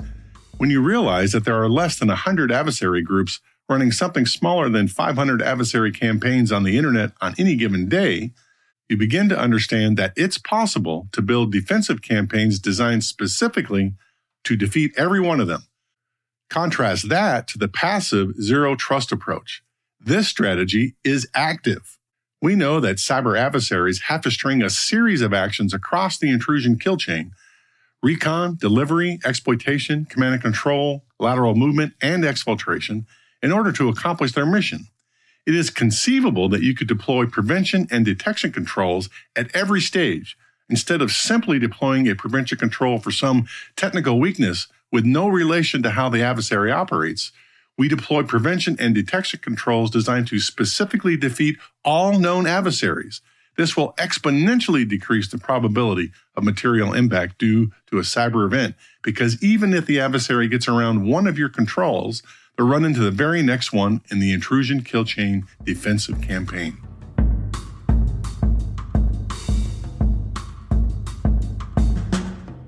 When 0.62 0.70
you 0.70 0.80
realize 0.80 1.32
that 1.32 1.44
there 1.44 1.60
are 1.60 1.68
less 1.68 1.98
than 1.98 2.06
100 2.06 2.52
adversary 2.52 3.02
groups 3.02 3.40
running 3.68 3.90
something 3.90 4.26
smaller 4.26 4.68
than 4.68 4.86
500 4.86 5.42
adversary 5.42 5.90
campaigns 5.90 6.52
on 6.52 6.62
the 6.62 6.78
internet 6.78 7.10
on 7.20 7.34
any 7.36 7.56
given 7.56 7.88
day, 7.88 8.30
you 8.88 8.96
begin 8.96 9.28
to 9.30 9.36
understand 9.36 9.96
that 9.96 10.12
it's 10.14 10.38
possible 10.38 11.08
to 11.10 11.20
build 11.20 11.50
defensive 11.50 12.00
campaigns 12.00 12.60
designed 12.60 13.02
specifically 13.02 13.94
to 14.44 14.54
defeat 14.54 14.92
every 14.96 15.18
one 15.18 15.40
of 15.40 15.48
them. 15.48 15.64
Contrast 16.48 17.08
that 17.08 17.48
to 17.48 17.58
the 17.58 17.66
passive 17.66 18.40
zero 18.40 18.76
trust 18.76 19.10
approach. 19.10 19.64
This 19.98 20.28
strategy 20.28 20.94
is 21.02 21.26
active. 21.34 21.98
We 22.40 22.54
know 22.54 22.78
that 22.78 22.98
cyber 22.98 23.36
adversaries 23.36 24.02
have 24.02 24.20
to 24.20 24.30
string 24.30 24.62
a 24.62 24.70
series 24.70 25.22
of 25.22 25.34
actions 25.34 25.74
across 25.74 26.18
the 26.18 26.30
intrusion 26.30 26.78
kill 26.78 26.98
chain 26.98 27.32
recon, 28.02 28.56
delivery, 28.60 29.18
exploitation, 29.24 30.04
command 30.04 30.34
and 30.34 30.42
control, 30.42 31.04
lateral 31.18 31.54
movement, 31.54 31.94
and 32.00 32.24
exfiltration 32.24 33.04
in 33.42 33.52
order 33.52 33.72
to 33.72 33.88
accomplish 33.88 34.32
their 34.32 34.46
mission. 34.46 34.86
It 35.46 35.54
is 35.54 35.70
conceivable 35.70 36.48
that 36.50 36.62
you 36.62 36.74
could 36.74 36.88
deploy 36.88 37.26
prevention 37.26 37.88
and 37.90 38.04
detection 38.04 38.52
controls 38.52 39.08
at 39.36 39.54
every 39.54 39.80
stage 39.80 40.36
instead 40.68 41.02
of 41.02 41.10
simply 41.10 41.58
deploying 41.58 42.08
a 42.08 42.14
prevention 42.14 42.58
control 42.58 42.98
for 42.98 43.10
some 43.10 43.46
technical 43.76 44.18
weakness 44.20 44.68
with 44.90 45.04
no 45.04 45.28
relation 45.28 45.82
to 45.82 45.90
how 45.90 46.08
the 46.08 46.22
adversary 46.22 46.70
operates 46.70 47.32
we 47.78 47.88
deploy 47.88 48.22
prevention 48.22 48.76
and 48.78 48.94
detection 48.94 49.40
controls 49.42 49.90
designed 49.90 50.28
to 50.28 50.38
specifically 50.38 51.16
defeat 51.16 51.58
all 51.84 52.18
known 52.18 52.46
adversaries. 52.46 53.20
This 53.56 53.76
will 53.76 53.92
exponentially 53.94 54.88
decrease 54.88 55.28
the 55.28 55.38
probability 55.38 56.10
of 56.36 56.44
material 56.44 56.94
impact 56.94 57.38
due 57.38 57.70
to 57.90 57.98
a 57.98 58.02
cyber 58.02 58.46
event 58.46 58.74
because 59.02 59.42
even 59.42 59.74
if 59.74 59.84
the 59.84 60.00
adversary 60.00 60.48
gets 60.48 60.68
around 60.68 61.06
one 61.06 61.26
of 61.26 61.38
your 61.38 61.50
controls, 61.50 62.22
they'll 62.56 62.66
run 62.66 62.84
into 62.84 63.00
the 63.00 63.10
very 63.10 63.42
next 63.42 63.72
one 63.72 64.00
in 64.10 64.20
the 64.20 64.32
intrusion 64.32 64.82
kill 64.82 65.04
chain 65.04 65.46
defensive 65.64 66.22
campaign. 66.22 66.78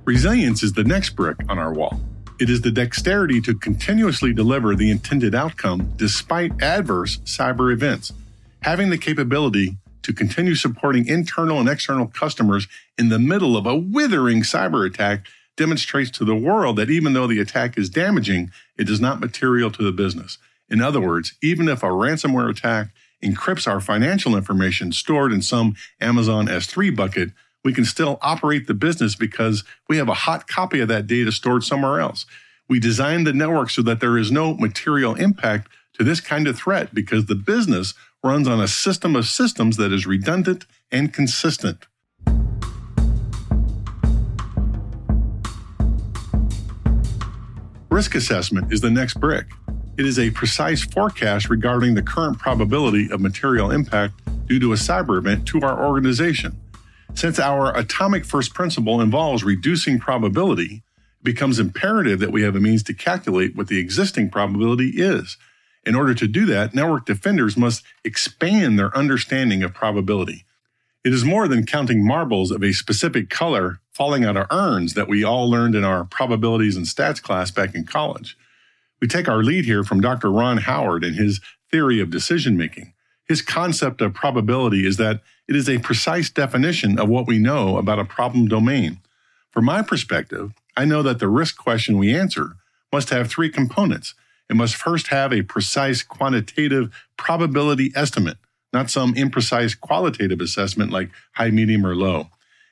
Resilience 0.04 0.62
is 0.62 0.74
the 0.74 0.84
next 0.84 1.16
brick 1.16 1.38
on 1.48 1.58
our 1.58 1.72
wall. 1.72 1.98
It 2.38 2.50
is 2.50 2.60
the 2.60 2.70
dexterity 2.70 3.40
to 3.40 3.54
continuously 3.54 4.34
deliver 4.34 4.76
the 4.76 4.90
intended 4.90 5.34
outcome 5.34 5.94
despite 5.96 6.60
adverse 6.60 7.18
cyber 7.18 7.72
events. 7.72 8.12
Having 8.60 8.90
the 8.90 8.98
capability 8.98 9.78
to 10.04 10.12
continue 10.12 10.54
supporting 10.54 11.06
internal 11.06 11.58
and 11.58 11.68
external 11.68 12.06
customers 12.06 12.68
in 12.96 13.08
the 13.08 13.18
middle 13.18 13.56
of 13.56 13.66
a 13.66 13.76
withering 13.76 14.42
cyber 14.42 14.86
attack 14.86 15.26
demonstrates 15.56 16.10
to 16.10 16.24
the 16.24 16.34
world 16.34 16.76
that 16.76 16.90
even 16.90 17.12
though 17.12 17.26
the 17.26 17.40
attack 17.40 17.78
is 17.78 17.88
damaging, 17.88 18.50
it 18.76 18.88
is 18.88 19.00
not 19.00 19.20
material 19.20 19.70
to 19.70 19.82
the 19.82 19.92
business. 19.92 20.38
In 20.68 20.80
other 20.80 21.00
words, 21.00 21.34
even 21.42 21.68
if 21.68 21.82
a 21.82 21.86
ransomware 21.86 22.50
attack 22.50 22.88
encrypts 23.22 23.66
our 23.66 23.80
financial 23.80 24.36
information 24.36 24.92
stored 24.92 25.32
in 25.32 25.42
some 25.42 25.76
Amazon 26.00 26.46
S3 26.46 26.94
bucket, 26.94 27.30
we 27.64 27.72
can 27.72 27.84
still 27.84 28.18
operate 28.20 28.66
the 28.66 28.74
business 28.74 29.14
because 29.14 29.64
we 29.88 29.96
have 29.96 30.08
a 30.08 30.14
hot 30.14 30.46
copy 30.46 30.80
of 30.80 30.88
that 30.88 31.06
data 31.06 31.32
stored 31.32 31.64
somewhere 31.64 32.00
else. 32.00 32.26
We 32.68 32.78
designed 32.78 33.26
the 33.26 33.32
network 33.32 33.70
so 33.70 33.82
that 33.82 34.00
there 34.00 34.18
is 34.18 34.30
no 34.30 34.54
material 34.54 35.14
impact 35.14 35.68
to 35.94 36.04
this 36.04 36.20
kind 36.20 36.46
of 36.46 36.58
threat 36.58 36.94
because 36.94 37.26
the 37.26 37.34
business 37.34 37.94
runs 38.24 38.48
on 38.48 38.58
a 38.58 38.66
system 38.66 39.14
of 39.14 39.26
systems 39.26 39.76
that 39.76 39.92
is 39.92 40.06
redundant 40.06 40.64
and 40.90 41.12
consistent. 41.12 41.86
Risk 47.90 48.14
assessment 48.14 48.72
is 48.72 48.80
the 48.80 48.90
next 48.90 49.20
brick. 49.20 49.46
It 49.98 50.06
is 50.06 50.18
a 50.18 50.30
precise 50.30 50.82
forecast 50.82 51.48
regarding 51.50 51.94
the 51.94 52.02
current 52.02 52.38
probability 52.38 53.08
of 53.12 53.20
material 53.20 53.70
impact 53.70 54.14
due 54.46 54.58
to 54.58 54.72
a 54.72 54.76
cyber 54.76 55.18
event 55.18 55.46
to 55.48 55.60
our 55.60 55.86
organization. 55.86 56.58
Since 57.12 57.38
our 57.38 57.76
atomic 57.76 58.24
first 58.24 58.54
principle 58.54 59.00
involves 59.00 59.44
reducing 59.44 60.00
probability, 60.00 60.82
it 61.20 61.24
becomes 61.24 61.60
imperative 61.60 62.18
that 62.20 62.32
we 62.32 62.42
have 62.42 62.56
a 62.56 62.60
means 62.60 62.82
to 62.84 62.94
calculate 62.94 63.54
what 63.54 63.68
the 63.68 63.78
existing 63.78 64.30
probability 64.30 64.94
is. 64.96 65.36
In 65.86 65.94
order 65.94 66.14
to 66.14 66.26
do 66.26 66.46
that, 66.46 66.74
network 66.74 67.06
defenders 67.06 67.56
must 67.56 67.84
expand 68.04 68.78
their 68.78 68.96
understanding 68.96 69.62
of 69.62 69.74
probability. 69.74 70.44
It 71.04 71.12
is 71.12 71.24
more 71.24 71.46
than 71.46 71.66
counting 71.66 72.06
marbles 72.06 72.50
of 72.50 72.62
a 72.62 72.72
specific 72.72 73.28
color 73.28 73.80
falling 73.92 74.24
out 74.24 74.36
of 74.36 74.46
urns 74.50 74.94
that 74.94 75.08
we 75.08 75.22
all 75.22 75.48
learned 75.48 75.74
in 75.74 75.84
our 75.84 76.04
probabilities 76.04 76.76
and 76.76 76.86
stats 76.86 77.22
class 77.22 77.50
back 77.50 77.74
in 77.74 77.84
college. 77.84 78.38
We 79.00 79.08
take 79.08 79.28
our 79.28 79.42
lead 79.42 79.66
here 79.66 79.84
from 79.84 80.00
Dr. 80.00 80.32
Ron 80.32 80.58
Howard 80.58 81.04
and 81.04 81.14
his 81.14 81.40
theory 81.70 82.00
of 82.00 82.10
decision 82.10 82.56
making. 82.56 82.94
His 83.28 83.42
concept 83.42 84.00
of 84.00 84.14
probability 84.14 84.86
is 84.86 84.96
that 84.96 85.20
it 85.46 85.56
is 85.56 85.68
a 85.68 85.78
precise 85.78 86.30
definition 86.30 86.98
of 86.98 87.08
what 87.08 87.26
we 87.26 87.38
know 87.38 87.76
about 87.76 87.98
a 87.98 88.04
problem 88.04 88.48
domain. 88.48 89.00
From 89.50 89.66
my 89.66 89.82
perspective, 89.82 90.52
I 90.76 90.86
know 90.86 91.02
that 91.02 91.18
the 91.18 91.28
risk 91.28 91.58
question 91.58 91.98
we 91.98 92.16
answer 92.16 92.56
must 92.92 93.10
have 93.10 93.28
three 93.28 93.50
components. 93.50 94.14
It 94.50 94.56
must 94.56 94.76
first 94.76 95.08
have 95.08 95.32
a 95.32 95.42
precise 95.42 96.02
quantitative 96.02 96.94
probability 97.16 97.92
estimate, 97.94 98.36
not 98.72 98.90
some 98.90 99.14
imprecise 99.14 99.78
qualitative 99.78 100.40
assessment 100.40 100.90
like 100.90 101.10
high, 101.32 101.50
medium, 101.50 101.86
or 101.86 101.94
low. 101.94 102.28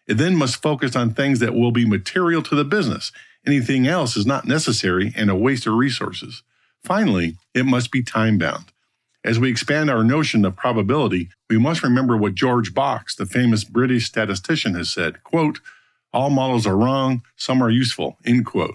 It 0.07 0.15
then 0.15 0.37
must 0.37 0.61
focus 0.61 0.97
on 0.97 1.15
things 1.15 1.39
that 1.39 1.55
will 1.55 1.73
be 1.73 1.87
material 1.87 2.43
to 2.43 2.55
the 2.55 2.65
business. 2.65 3.13
Anything 3.47 3.87
else 3.87 4.17
is 4.17 4.27
not 4.27 4.47
necessary 4.47 5.13
and 5.17 5.31
a 5.31 5.35
waste 5.35 5.67
of 5.67 5.75
resources. 5.75 6.43
Finally, 6.85 7.37
it 7.55 7.65
must 7.65 7.91
be 7.91 8.03
time 8.03 8.39
bound. 8.39 8.67
As 9.25 9.39
we 9.39 9.51
expand 9.51 9.89
our 9.89 10.03
notion 10.03 10.45
of 10.45 10.57
probability, 10.57 11.29
we 11.49 11.57
must 11.57 11.85
remember 11.85 12.17
what 12.17 12.35
George 12.35 12.75
Box, 12.75 13.15
the 13.15 13.27
famous 13.27 13.63
British 13.63 14.07
statistician, 14.07 14.75
has 14.75 14.91
said, 14.91 15.23
quote, 15.23 15.61
all 16.13 16.29
models 16.29 16.67
are 16.67 16.77
wrong, 16.77 17.23
some 17.37 17.63
are 17.63 17.71
useful, 17.71 18.19
end 18.25 18.45
quote. 18.45 18.75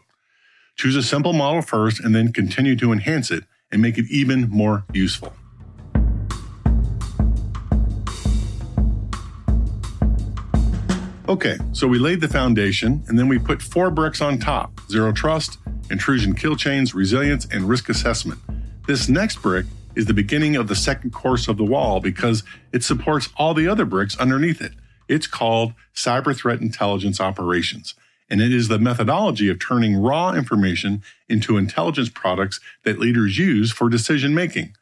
Choose 0.77 0.95
a 0.95 1.01
simple 1.01 1.33
model 1.33 1.63
first 1.63 1.99
and 1.99 2.13
then 2.13 2.31
continue 2.31 2.75
to 2.75 2.91
enhance 2.91 3.31
it 3.31 3.45
and 3.71 3.81
make 3.81 3.97
it 3.97 4.05
even 4.11 4.47
more 4.47 4.85
useful. 4.93 5.33
Okay, 11.27 11.57
so 11.73 11.87
we 11.87 11.97
laid 11.97 12.21
the 12.21 12.27
foundation 12.27 13.03
and 13.07 13.17
then 13.17 13.27
we 13.27 13.39
put 13.39 13.61
four 13.61 13.89
bricks 13.89 14.21
on 14.21 14.37
top 14.37 14.79
zero 14.89 15.11
trust, 15.11 15.57
intrusion 15.89 16.35
kill 16.35 16.55
chains, 16.55 16.93
resilience, 16.93 17.47
and 17.51 17.67
risk 17.67 17.89
assessment. 17.89 18.39
This 18.85 19.09
next 19.09 19.41
brick 19.41 19.65
is 19.95 20.05
the 20.05 20.13
beginning 20.13 20.55
of 20.55 20.67
the 20.67 20.75
second 20.75 21.11
course 21.11 21.47
of 21.47 21.57
the 21.57 21.65
wall 21.65 21.99
because 21.99 22.43
it 22.71 22.83
supports 22.83 23.29
all 23.35 23.55
the 23.55 23.67
other 23.67 23.83
bricks 23.83 24.15
underneath 24.17 24.61
it. 24.61 24.73
It's 25.07 25.25
called 25.25 25.73
Cyber 25.95 26.35
Threat 26.37 26.61
Intelligence 26.61 27.19
Operations, 27.19 27.95
and 28.29 28.41
it 28.41 28.53
is 28.53 28.67
the 28.67 28.79
methodology 28.79 29.49
of 29.49 29.59
turning 29.59 29.95
raw 29.95 30.33
information 30.33 31.01
into 31.29 31.57
intelligence 31.57 32.09
products 32.09 32.59
that 32.83 32.99
leaders 32.99 33.37
use 33.37 33.71
for 33.71 33.89
decision 33.89 34.33
making. 34.33 34.73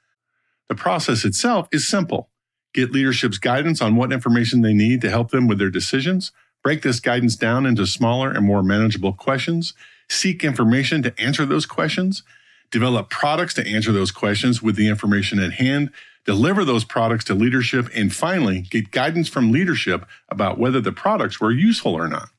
The 0.68 0.76
process 0.76 1.26
itself 1.26 1.68
is 1.72 1.88
simple. 1.88 2.30
Get 2.74 2.92
leadership's 2.92 3.38
guidance 3.38 3.82
on 3.82 3.96
what 3.96 4.12
information 4.12 4.62
they 4.62 4.74
need 4.74 5.02
to 5.02 5.10
help 5.10 5.32
them 5.32 5.48
with 5.48 5.60
their 5.60 5.70
decisions, 5.70 6.32
break 6.64 6.82
this 6.82 7.00
guidance 7.00 7.36
down 7.36 7.66
into 7.66 7.86
smaller 7.86 8.32
and 8.32 8.46
more 8.46 8.64
manageable 8.64 9.14
questions, 9.14 9.74
seek 10.10 10.44
information 10.44 11.04
to 11.04 11.20
answer 11.20 11.46
those 11.46 11.66
questions, 11.66 12.24
develop 12.72 13.10
products 13.10 13.54
to 13.54 13.68
answer 13.68 13.92
those 13.92 14.12
questions 14.12 14.62
with 14.62 14.76
the 14.76 14.88
information 14.88 15.40
at 15.40 15.54
hand, 15.54 15.92
deliver 16.26 16.66
those 16.66 16.84
products 16.84 17.24
to 17.26 17.36
leadership, 17.36 17.88
and 17.96 18.14
finally, 18.14 18.62
get 18.62 18.92
guidance 18.92 19.30
from 19.30 19.52
leadership 19.52 20.06
about 20.30 20.58
whether 20.58 20.82
the 20.82 20.92
products 20.92 21.40
were 21.40 21.52
useful 21.52 21.94
or 21.94 22.08
not. 22.08 22.30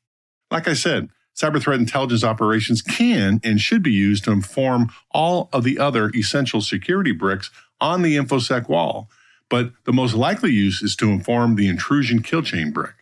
Like 0.50 0.68
I 0.68 0.74
said, 0.74 1.10
cyber 1.36 1.60
threat 1.60 1.78
intelligence 1.78 2.24
operations 2.24 2.82
can 2.82 3.40
and 3.44 3.60
should 3.60 3.82
be 3.82 3.92
used 3.92 4.24
to 4.24 4.32
inform 4.32 4.90
all 5.10 5.48
of 5.52 5.64
the 5.64 5.78
other 5.78 6.10
essential 6.14 6.60
security 6.60 7.12
bricks 7.12 7.50
on 7.80 8.02
the 8.02 8.16
InfoSec 8.16 8.68
wall, 8.68 9.10
but 9.50 9.72
the 9.84 9.92
most 9.92 10.14
likely 10.14 10.52
use 10.52 10.82
is 10.82 10.96
to 10.96 11.10
inform 11.10 11.56
the 11.56 11.68
intrusion 11.68 12.22
kill 12.22 12.42
chain 12.42 12.70
brick. 12.70 12.94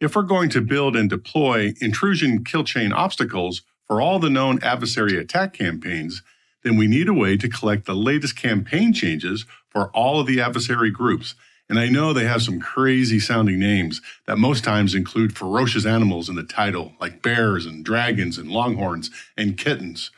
If 0.00 0.16
we're 0.16 0.22
going 0.22 0.50
to 0.50 0.60
build 0.60 0.96
and 0.96 1.08
deploy 1.08 1.72
intrusion 1.80 2.44
kill 2.44 2.64
chain 2.64 2.92
obstacles 2.92 3.62
for 3.86 4.00
all 4.00 4.18
the 4.18 4.28
known 4.28 4.62
adversary 4.62 5.16
attack 5.16 5.52
campaigns, 5.52 6.22
then 6.62 6.76
we 6.76 6.86
need 6.86 7.08
a 7.08 7.14
way 7.14 7.36
to 7.36 7.48
collect 7.48 7.86
the 7.86 7.94
latest 7.94 8.36
campaign 8.36 8.92
changes 8.92 9.46
for 9.70 9.88
all 9.90 10.18
of 10.18 10.26
the 10.26 10.40
adversary 10.40 10.90
groups. 10.90 11.34
And 11.68 11.78
I 11.78 11.88
know 11.88 12.12
they 12.12 12.26
have 12.26 12.42
some 12.42 12.60
crazy 12.60 13.18
sounding 13.18 13.58
names 13.58 14.00
that 14.26 14.38
most 14.38 14.62
times 14.62 14.94
include 14.94 15.36
ferocious 15.36 15.84
animals 15.84 16.28
in 16.28 16.36
the 16.36 16.44
title, 16.44 16.92
like 17.00 17.22
bears 17.22 17.66
and 17.66 17.84
dragons 17.84 18.38
and 18.38 18.50
longhorns 18.50 19.10
and 19.36 19.58
kittens. 19.58 20.10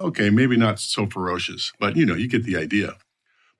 Okay, 0.00 0.30
maybe 0.30 0.56
not 0.56 0.80
so 0.80 1.06
ferocious, 1.06 1.72
but 1.78 1.96
you 1.96 2.06
know, 2.06 2.14
you 2.14 2.28
get 2.28 2.44
the 2.44 2.56
idea. 2.56 2.96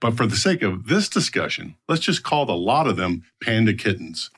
But 0.00 0.16
for 0.16 0.26
the 0.26 0.36
sake 0.36 0.62
of 0.62 0.86
this 0.86 1.10
discussion, 1.10 1.76
let's 1.86 2.00
just 2.00 2.22
call 2.22 2.46
the 2.46 2.56
lot 2.56 2.86
of 2.86 2.96
them 2.96 3.24
panda 3.42 3.74
kittens. 3.74 4.30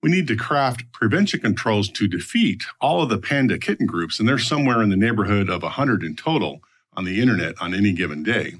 We 0.00 0.10
need 0.10 0.28
to 0.28 0.36
craft 0.36 0.92
prevention 0.92 1.40
controls 1.40 1.88
to 1.90 2.06
defeat 2.06 2.64
all 2.80 3.02
of 3.02 3.08
the 3.08 3.18
panda 3.18 3.58
kitten 3.58 3.86
groups, 3.86 4.20
and 4.20 4.28
they're 4.28 4.38
somewhere 4.38 4.80
in 4.80 4.90
the 4.90 4.96
neighborhood 4.96 5.50
of 5.50 5.62
100 5.62 6.04
in 6.04 6.14
total 6.14 6.60
on 6.96 7.04
the 7.04 7.20
internet 7.20 7.60
on 7.60 7.74
any 7.74 7.92
given 7.92 8.22
day. 8.22 8.54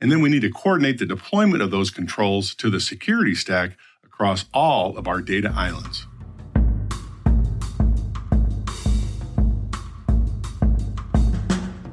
And 0.00 0.10
then 0.10 0.22
we 0.22 0.30
need 0.30 0.42
to 0.42 0.50
coordinate 0.50 0.98
the 0.98 1.06
deployment 1.06 1.62
of 1.62 1.70
those 1.70 1.90
controls 1.90 2.54
to 2.56 2.70
the 2.70 2.80
security 2.80 3.34
stack 3.34 3.76
across 4.04 4.46
all 4.54 4.96
of 4.96 5.06
our 5.06 5.20
data 5.20 5.52
islands. 5.54 6.06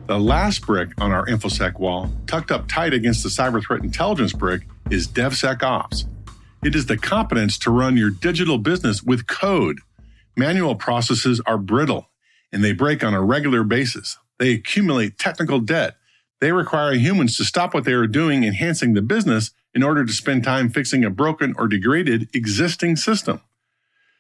The 0.08 0.18
last 0.18 0.66
brick 0.66 0.90
on 1.00 1.12
our 1.12 1.26
InfoSec 1.26 1.80
wall, 1.80 2.10
tucked 2.28 2.50
up 2.50 2.70
tight 2.70 2.94
against 2.94 3.24
the 3.24 3.30
cyber 3.30 3.62
threat 3.62 3.84
intelligence 3.84 4.32
brick, 4.32 4.62
is 4.90 5.06
DevSecOps. 5.06 6.06
It 6.64 6.76
is 6.76 6.86
the 6.86 6.98
competence 6.98 7.58
to 7.60 7.72
run 7.72 7.98
your 7.98 8.10
digital 8.10 8.58
business 8.58 9.04
with 9.04 9.28
code. 9.28 9.80
Manual 10.38 10.76
processes 10.76 11.42
are 11.46 11.58
brittle 11.58 12.10
and 12.54 12.64
they 12.64 12.72
break 12.72 13.04
on 13.04 13.14
a 13.14 13.22
regular 13.22 13.64
basis. 13.64 14.18
They 14.40 14.54
accumulate 14.54 15.18
technical 15.18 15.60
debt 15.60 15.98
they 16.40 16.52
require 16.52 16.94
humans 16.94 17.38
to 17.38 17.44
stop 17.44 17.74
what 17.74 17.84
they 17.84 17.94
are 17.94 18.08
doing 18.08 18.44
enhancing 18.44 18.94
the 18.94 19.02
business 19.02 19.52
in 19.74 19.84
order 19.84 20.06
to 20.06 20.14
spend 20.14 20.44
time 20.44 20.70
fixing 20.70 21.04
a 21.04 21.10
broken 21.10 21.54
or 21.58 21.68
degraded 21.68 22.30
existing 22.34 22.96
system. 22.96 23.42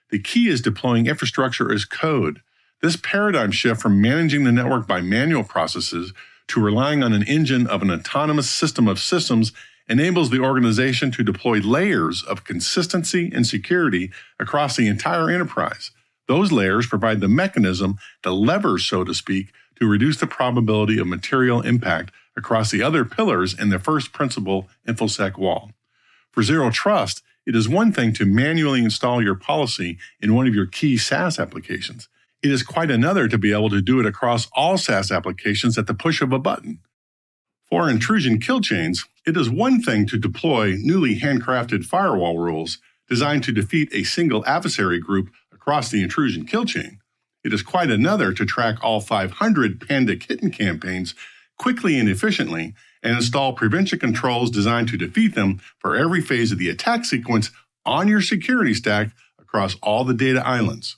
The 0.10 0.20
key 0.20 0.48
is 0.48 0.62
deploying 0.62 1.08
infrastructure 1.08 1.72
as 1.72 1.86
code. 1.86 2.42
This 2.82 2.96
paradigm 2.96 3.52
shift 3.52 3.82
from 3.82 4.02
managing 4.02 4.44
the 4.44 4.52
network 4.52 4.88
by 4.88 5.02
manual 5.02 5.44
processes 5.44 6.14
to 6.48 6.62
relying 6.62 7.04
on 7.04 7.14
an 7.14 7.24
engine 7.24 7.68
of 7.68 7.82
an 7.82 7.92
autonomous 7.92 8.50
system 8.50 8.88
of 8.88 9.00
systems 9.00 9.52
enables 9.90 10.30
the 10.30 10.40
organization 10.40 11.12
to 11.12 11.24
deploy 11.24 11.60
layers 11.60 12.24
of 12.24 12.44
consistency 12.44 13.32
and 13.34 13.48
security 13.48 14.12
across 14.40 14.76
the 14.76 14.88
entire 14.88 15.30
enterprise. 15.30 15.92
Those 16.28 16.52
layers 16.52 16.88
provide 16.88 17.22
the 17.22 17.30
mechanism, 17.30 17.98
the 18.24 18.34
levers, 18.34 18.86
so 18.86 19.04
to 19.04 19.14
speak, 19.14 19.54
to 19.80 19.88
reduce 19.88 20.18
the 20.18 20.28
probability 20.28 21.00
of 21.00 21.08
material 21.08 21.62
impact 21.62 22.12
across 22.36 22.72
the 22.72 22.84
other 22.84 23.06
pillars 23.06 23.58
in 23.58 23.70
the 23.70 23.80
first 23.80 24.14
principle 24.14 24.68
InfoSec 24.88 25.38
wall. 25.38 25.72
For 26.32 26.44
Zero 26.44 26.70
Trust, 26.70 27.24
it 27.46 27.56
is 27.56 27.70
one 27.70 27.92
thing 27.92 28.14
to 28.14 28.26
manually 28.26 28.84
install 28.84 29.24
your 29.24 29.36
policy 29.36 29.98
in 30.20 30.36
one 30.36 30.48
of 30.48 30.54
your 30.54 30.66
key 30.66 30.98
SaaS 30.98 31.40
applications. 31.40 32.10
It 32.44 32.52
is 32.52 32.62
quite 32.62 32.92
another 32.92 33.28
to 33.28 33.38
be 33.38 33.52
able 33.52 33.70
to 33.70 33.82
do 33.82 34.00
it 34.00 34.06
across 34.06 34.48
all 34.54 34.78
SaaS 34.78 35.12
applications 35.12 35.78
at 35.78 35.88
the 35.88 35.94
push 35.94 36.22
of 36.22 36.32
a 36.32 36.40
button. 36.40 36.80
For 37.70 37.90
intrusion 37.90 38.40
kill 38.40 38.62
chains, 38.62 39.06
it 39.26 39.36
is 39.36 39.50
one 39.50 39.82
thing 39.82 40.06
to 40.08 40.18
deploy 40.18 40.76
newly 40.78 41.20
handcrafted 41.20 41.86
firewall 41.86 42.38
rules 42.38 42.78
designed 43.10 43.44
to 43.46 43.52
defeat 43.52 43.90
a 43.92 44.04
single 44.04 44.46
adversary 44.46 45.00
group 45.00 45.30
across 45.52 45.90
the 45.90 46.04
intrusion 46.04 46.46
kill 46.46 46.66
chain. 46.66 47.00
It 47.48 47.54
is 47.54 47.62
quite 47.62 47.90
another 47.90 48.34
to 48.34 48.46
track 48.46 48.84
all 48.84 49.00
500 49.00 49.88
Panda 49.88 50.18
Kitten 50.18 50.52
campaigns 50.52 51.16
quickly 51.58 51.98
and 51.98 52.10
efficiently 52.10 52.74
and 53.02 53.16
install 53.16 53.54
prevention 53.54 54.00
controls 54.00 54.52
designed 54.52 54.90
to 54.90 54.98
defeat 54.98 55.34
them 55.34 55.62
for 55.80 55.96
every 55.96 56.20
phase 56.20 56.52
of 56.52 56.58
the 56.58 56.68
attack 56.68 57.06
sequence 57.06 57.50
on 57.86 58.10
your 58.10 58.20
security 58.20 58.74
stack 58.74 59.12
across 59.40 59.78
all 59.82 60.04
the 60.04 60.14
data 60.14 60.46
islands. 60.46 60.98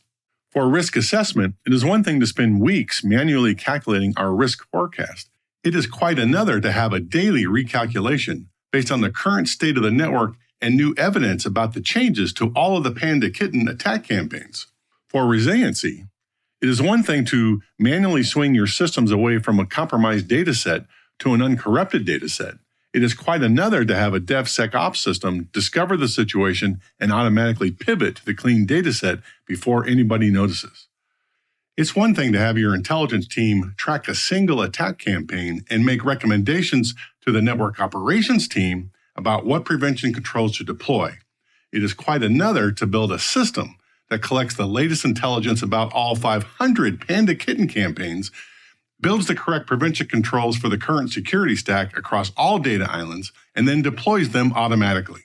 For 0.50 0.68
risk 0.68 0.96
assessment, 0.96 1.54
it 1.68 1.72
is 1.72 1.86
one 1.86 2.04
thing 2.04 2.20
to 2.20 2.26
spend 2.26 2.60
weeks 2.60 3.04
manually 3.04 3.54
calculating 3.54 4.16
our 4.18 4.34
risk 4.34 4.68
forecast. 4.72 5.30
It 5.64 5.76
is 5.76 5.86
quite 5.86 6.18
another 6.18 6.60
to 6.62 6.72
have 6.72 6.94
a 6.94 7.00
daily 7.00 7.44
recalculation 7.44 8.46
based 8.72 8.92
on 8.92 9.02
the 9.02 9.12
current 9.12 9.50
state 9.50 9.78
of 9.78 9.84
the 9.84 9.92
network 9.92 10.34
and 10.60 10.76
new 10.76 10.96
evidence 10.98 11.46
about 11.46 11.76
the 11.76 11.82
changes 11.82 12.34
to 12.34 12.52
all 12.56 12.76
of 12.76 12.84
the 12.84 12.92
Panda 12.92 13.30
Kitten 13.30 13.68
attack 13.68 14.04
campaigns. 14.04 14.66
For 15.10 15.26
resiliency, 15.26 16.06
it 16.62 16.68
is 16.68 16.82
one 16.82 17.04
thing 17.04 17.24
to 17.26 17.62
manually 17.78 18.24
swing 18.24 18.54
your 18.54 18.68
systems 18.68 19.12
away 19.12 19.40
from 19.40 19.60
a 19.60 19.66
compromised 19.66 20.28
data 20.28 20.54
set 20.54 20.86
to 21.20 21.34
an 21.34 21.42
uncorrupted 21.42 22.06
data 22.06 22.28
set. 22.28 22.56
It 22.94 23.04
is 23.04 23.14
quite 23.14 23.44
another 23.44 23.86
to 23.86 23.96
have 23.96 24.14
a 24.14 24.20
DevSecOps 24.20 24.98
system 24.98 25.50
discover 25.54 25.96
the 25.96 26.08
situation 26.08 26.82
and 27.00 27.14
automatically 27.14 27.72
pivot 27.72 28.16
to 28.18 28.26
the 28.26 28.34
clean 28.34 28.66
data 28.66 28.92
set 28.92 29.20
before 29.46 29.86
anybody 29.86 30.32
notices. 30.32 30.88
It's 31.78 31.96
one 31.96 32.14
thing 32.14 32.34
to 32.34 32.40
have 32.40 32.58
your 32.58 32.76
intelligence 32.76 33.28
team 33.28 33.74
track 33.78 34.10
a 34.10 34.16
single 34.16 34.62
attack 34.62 34.98
campaign 34.98 35.64
and 35.70 35.86
make 35.86 36.04
recommendations 36.04 36.94
to 37.22 37.32
the 37.32 37.42
network 37.42 37.80
operations 37.80 38.50
team 38.50 38.92
about 39.16 39.46
what 39.46 39.66
prevention 39.66 40.12
controls 40.12 40.58
to 40.58 40.64
deploy. 40.66 41.20
It 41.72 41.84
is 41.84 41.94
quite 41.94 42.24
another 42.24 42.72
to 42.74 42.88
build 42.88 43.12
a 43.14 43.20
system 43.20 43.78
that 44.10 44.22
collects 44.22 44.56
the 44.56 44.68
latest 44.68 45.06
intelligence 45.06 45.62
about 45.62 45.94
all 45.94 46.16
500 46.16 47.08
Panda 47.08 47.36
Kitten 47.36 47.68
campaigns, 47.68 48.32
builds 49.02 49.28
the 49.28 49.36
correct 49.36 49.68
prevention 49.68 50.08
controls 50.08 50.58
for 50.58 50.68
the 50.68 50.78
current 50.78 51.12
security 51.12 51.56
stack 51.56 51.98
across 51.98 52.32
all 52.36 52.60
data 52.60 52.90
islands, 52.90 53.32
and 53.56 53.68
then 53.68 53.82
deploys 53.82 54.30
them 54.30 54.52
automatically. 54.54 55.22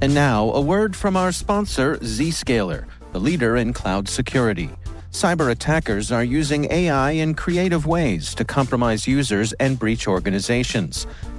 And 0.00 0.14
now, 0.14 0.52
a 0.52 0.60
word 0.60 0.94
from 0.94 1.16
our 1.16 1.32
sponsor, 1.32 1.96
Zscaler, 1.96 2.86
the 3.12 3.18
leader 3.18 3.56
in 3.56 3.72
cloud 3.72 4.08
security. 4.08 4.70
Cyber 5.10 5.50
attackers 5.50 6.12
are 6.12 6.22
using 6.22 6.70
AI 6.70 7.10
in 7.12 7.34
creative 7.34 7.86
ways 7.86 8.34
to 8.36 8.44
compromise 8.44 9.08
users 9.08 9.52
and 9.54 9.78
breach 9.78 10.06
organizations. 10.06 11.06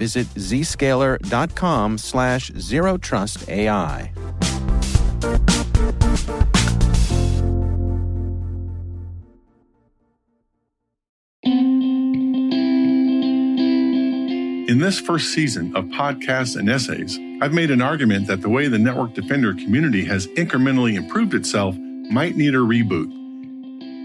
Visit 0.00 0.26
zscaler.com 0.28 1.98
slash 1.98 2.50
zero 2.58 2.96
trust 2.96 3.46
AI. 3.50 4.10
In 14.70 14.78
this 14.78 14.98
first 14.98 15.34
season 15.34 15.76
of 15.76 15.84
podcasts 15.84 16.56
and 16.56 16.70
essays, 16.70 17.18
I've 17.42 17.52
made 17.52 17.70
an 17.70 17.82
argument 17.82 18.26
that 18.28 18.40
the 18.40 18.48
way 18.48 18.68
the 18.68 18.78
Network 18.78 19.12
Defender 19.12 19.52
community 19.52 20.06
has 20.06 20.28
incrementally 20.28 20.94
improved 20.94 21.34
itself 21.34 21.76
might 22.10 22.36
need 22.36 22.54
a 22.54 22.58
reboot. 22.58 23.19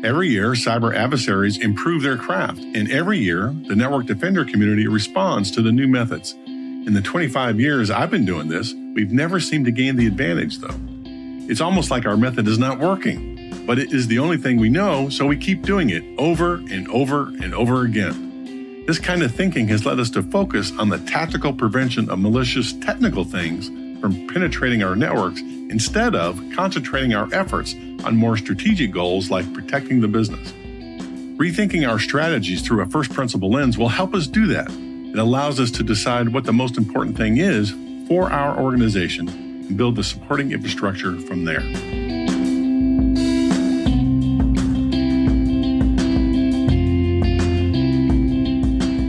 Every 0.06 0.30
year, 0.30 0.52
cyber 0.52 0.96
adversaries 0.96 1.58
improve 1.58 2.04
their 2.04 2.16
craft, 2.16 2.60
and 2.60 2.92
every 2.92 3.18
year, 3.18 3.56
the 3.68 3.76
Network 3.76 4.06
Defender 4.06 4.46
community 4.46 4.86
responds 4.86 5.50
to 5.50 5.64
the 5.64 5.72
new 5.72 5.88
methods. 5.88 6.34
In 6.46 6.94
the 6.94 7.02
25 7.02 7.60
years 7.60 7.90
I've 7.90 8.12
been 8.12 8.24
doing 8.24 8.48
this, 8.48 8.72
we've 8.94 9.12
never 9.12 9.40
seemed 9.40 9.66
to 9.66 9.72
gain 9.72 9.96
the 9.96 10.06
advantage, 10.06 10.60
though. 10.60 10.80
It's 11.50 11.60
almost 11.60 11.90
like 11.90 12.06
our 12.06 12.18
method 12.18 12.48
is 12.48 12.60
not 12.60 12.80
working, 12.80 13.66
but 13.66 13.80
it 13.80 13.94
is 13.94 14.06
the 14.06 14.20
only 14.20 14.38
thing 14.38 14.60
we 14.60 14.70
know, 14.70 15.10
so 15.10 15.26
we 15.26 15.38
keep 15.38 15.64
doing 15.64 15.90
it 15.90 16.04
over 16.20 16.58
and 16.58 16.88
over 16.90 17.30
and 17.42 17.56
over 17.56 17.82
again. 17.82 18.86
This 18.86 19.00
kind 19.00 19.24
of 19.24 19.34
thinking 19.34 19.68
has 19.70 19.88
led 19.88 20.00
us 20.00 20.12
to 20.12 20.22
focus 20.22 20.72
on 20.78 20.90
the 20.90 21.00
tactical 21.00 21.52
prevention 21.52 22.12
of 22.12 22.20
malicious 22.20 22.74
technical 22.74 23.24
things 23.24 23.70
from 24.00 24.28
penetrating 24.28 24.84
our 24.84 24.96
networks 24.96 25.42
instead 25.70 26.16
of 26.16 26.42
concentrating 26.54 27.14
our 27.14 27.28
efforts 27.34 27.76
on 28.04 28.16
more 28.16 28.38
strategic 28.38 28.92
goals 28.92 29.30
like 29.30 29.52
protecting 29.54 30.02
the 30.02 30.08
business. 30.08 30.52
Rethinking 31.38 31.88
our 31.88 32.00
strategies 32.00 32.62
through 32.62 32.82
a 32.82 32.86
first 32.86 33.12
principle 33.12 33.50
lens 33.50 33.78
will 33.78 33.90
help 33.90 34.14
us 34.14 34.28
do 34.28 34.48
that. 34.48 34.70
It 34.70 35.20
allows 35.20 35.60
us 35.60 35.72
to 35.72 35.84
decide 35.84 36.30
what 36.30 36.44
the 36.44 36.54
most 36.54 36.78
important 36.78 37.18
thing 37.18 37.38
is 37.38 37.74
for 38.08 38.32
our 38.32 38.60
organization 38.60 39.28
and 39.28 39.76
build 39.78 39.96
the 39.96 40.04
supporting 40.04 40.52
infrastructure 40.52 41.20
from 41.22 41.46
there. 41.46 41.62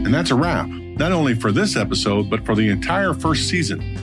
And 0.05 0.13
that's 0.13 0.31
a 0.31 0.35
wrap, 0.35 0.67
not 0.67 1.11
only 1.11 1.33
for 1.35 1.51
this 1.51 1.75
episode, 1.75 2.29
but 2.29 2.45
for 2.45 2.55
the 2.55 2.69
entire 2.69 3.13
first 3.13 3.49
season. 3.49 3.96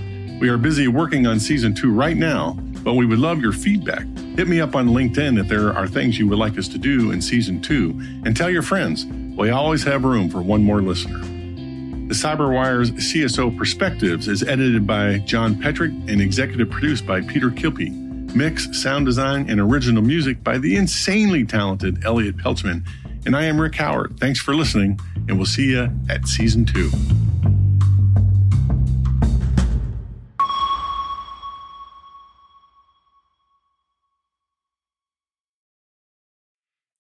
We 0.44 0.50
are 0.50 0.58
busy 0.58 0.88
working 0.88 1.26
on 1.26 1.40
season 1.40 1.72
two 1.72 1.90
right 1.90 2.18
now, 2.18 2.58
but 2.82 2.96
we 2.96 3.06
would 3.06 3.18
love 3.18 3.40
your 3.40 3.50
feedback. 3.50 4.04
Hit 4.36 4.46
me 4.46 4.60
up 4.60 4.76
on 4.76 4.88
LinkedIn 4.88 5.40
if 5.40 5.48
there 5.48 5.72
are 5.72 5.86
things 5.86 6.18
you 6.18 6.28
would 6.28 6.38
like 6.38 6.58
us 6.58 6.68
to 6.68 6.76
do 6.76 7.12
in 7.12 7.22
season 7.22 7.62
two, 7.62 7.98
and 8.26 8.36
tell 8.36 8.50
your 8.50 8.60
friends. 8.60 9.06
We 9.38 9.48
always 9.48 9.82
have 9.84 10.04
room 10.04 10.28
for 10.28 10.42
one 10.42 10.62
more 10.62 10.82
listener. 10.82 11.18
The 11.20 12.14
CyberWire's 12.14 12.90
CSO 12.90 13.56
Perspectives 13.56 14.28
is 14.28 14.42
edited 14.42 14.86
by 14.86 15.20
John 15.20 15.54
Petrik 15.54 15.92
and 16.10 16.20
executive 16.20 16.68
produced 16.68 17.06
by 17.06 17.22
Peter 17.22 17.48
Kilpe. 17.48 18.34
Mix, 18.34 18.68
sound 18.82 19.06
design, 19.06 19.48
and 19.48 19.58
original 19.58 20.02
music 20.02 20.44
by 20.44 20.58
the 20.58 20.76
insanely 20.76 21.46
talented 21.46 22.04
Elliot 22.04 22.36
Peltzman. 22.36 22.86
And 23.24 23.34
I 23.34 23.44
am 23.44 23.58
Rick 23.58 23.76
Howard. 23.76 24.20
Thanks 24.20 24.40
for 24.40 24.54
listening, 24.54 25.00
and 25.26 25.38
we'll 25.38 25.46
see 25.46 25.70
you 25.70 25.88
at 26.10 26.28
season 26.28 26.66
two. 26.66 26.90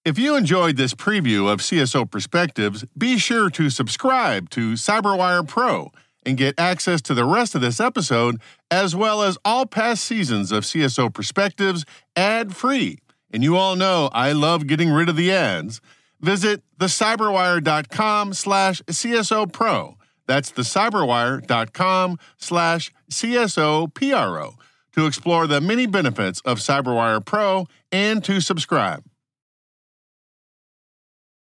If 0.04 0.18
you 0.18 0.36
enjoyed 0.36 0.76
this 0.76 0.92
preview 0.92 1.50
of 1.50 1.60
CSO 1.60 2.10
Perspectives, 2.10 2.84
be 2.96 3.16
sure 3.16 3.48
to 3.48 3.70
subscribe 3.70 4.50
to 4.50 4.72
CyberWire 4.74 5.48
Pro 5.48 5.92
and 6.26 6.36
get 6.36 6.60
access 6.60 7.00
to 7.02 7.14
the 7.14 7.24
rest 7.24 7.54
of 7.54 7.62
this 7.62 7.80
episode, 7.80 8.38
as 8.70 8.94
well 8.94 9.22
as 9.22 9.38
all 9.46 9.64
past 9.64 10.04
seasons 10.04 10.52
of 10.52 10.64
CSO 10.64 11.12
Perspectives 11.12 11.86
ad 12.14 12.54
free. 12.54 12.98
And 13.32 13.42
you 13.42 13.56
all 13.56 13.76
know 13.76 14.10
I 14.12 14.32
love 14.32 14.66
getting 14.66 14.90
rid 14.90 15.08
of 15.08 15.16
the 15.16 15.32
ads. 15.32 15.80
Visit 16.20 16.62
thecyberwire.com 16.78 18.34
slash 18.34 18.82
CSO 18.82 19.50
Pro. 19.50 19.96
That's 20.26 20.52
thecyberwire.com 20.52 22.18
slash 22.36 22.92
CSO 23.10 23.94
PRO 23.94 24.54
to 24.92 25.06
explore 25.06 25.46
the 25.46 25.62
many 25.62 25.86
benefits 25.86 26.42
of 26.42 26.58
CyberWire 26.58 27.24
Pro 27.24 27.66
and 27.90 28.22
to 28.24 28.42
subscribe. 28.42 29.02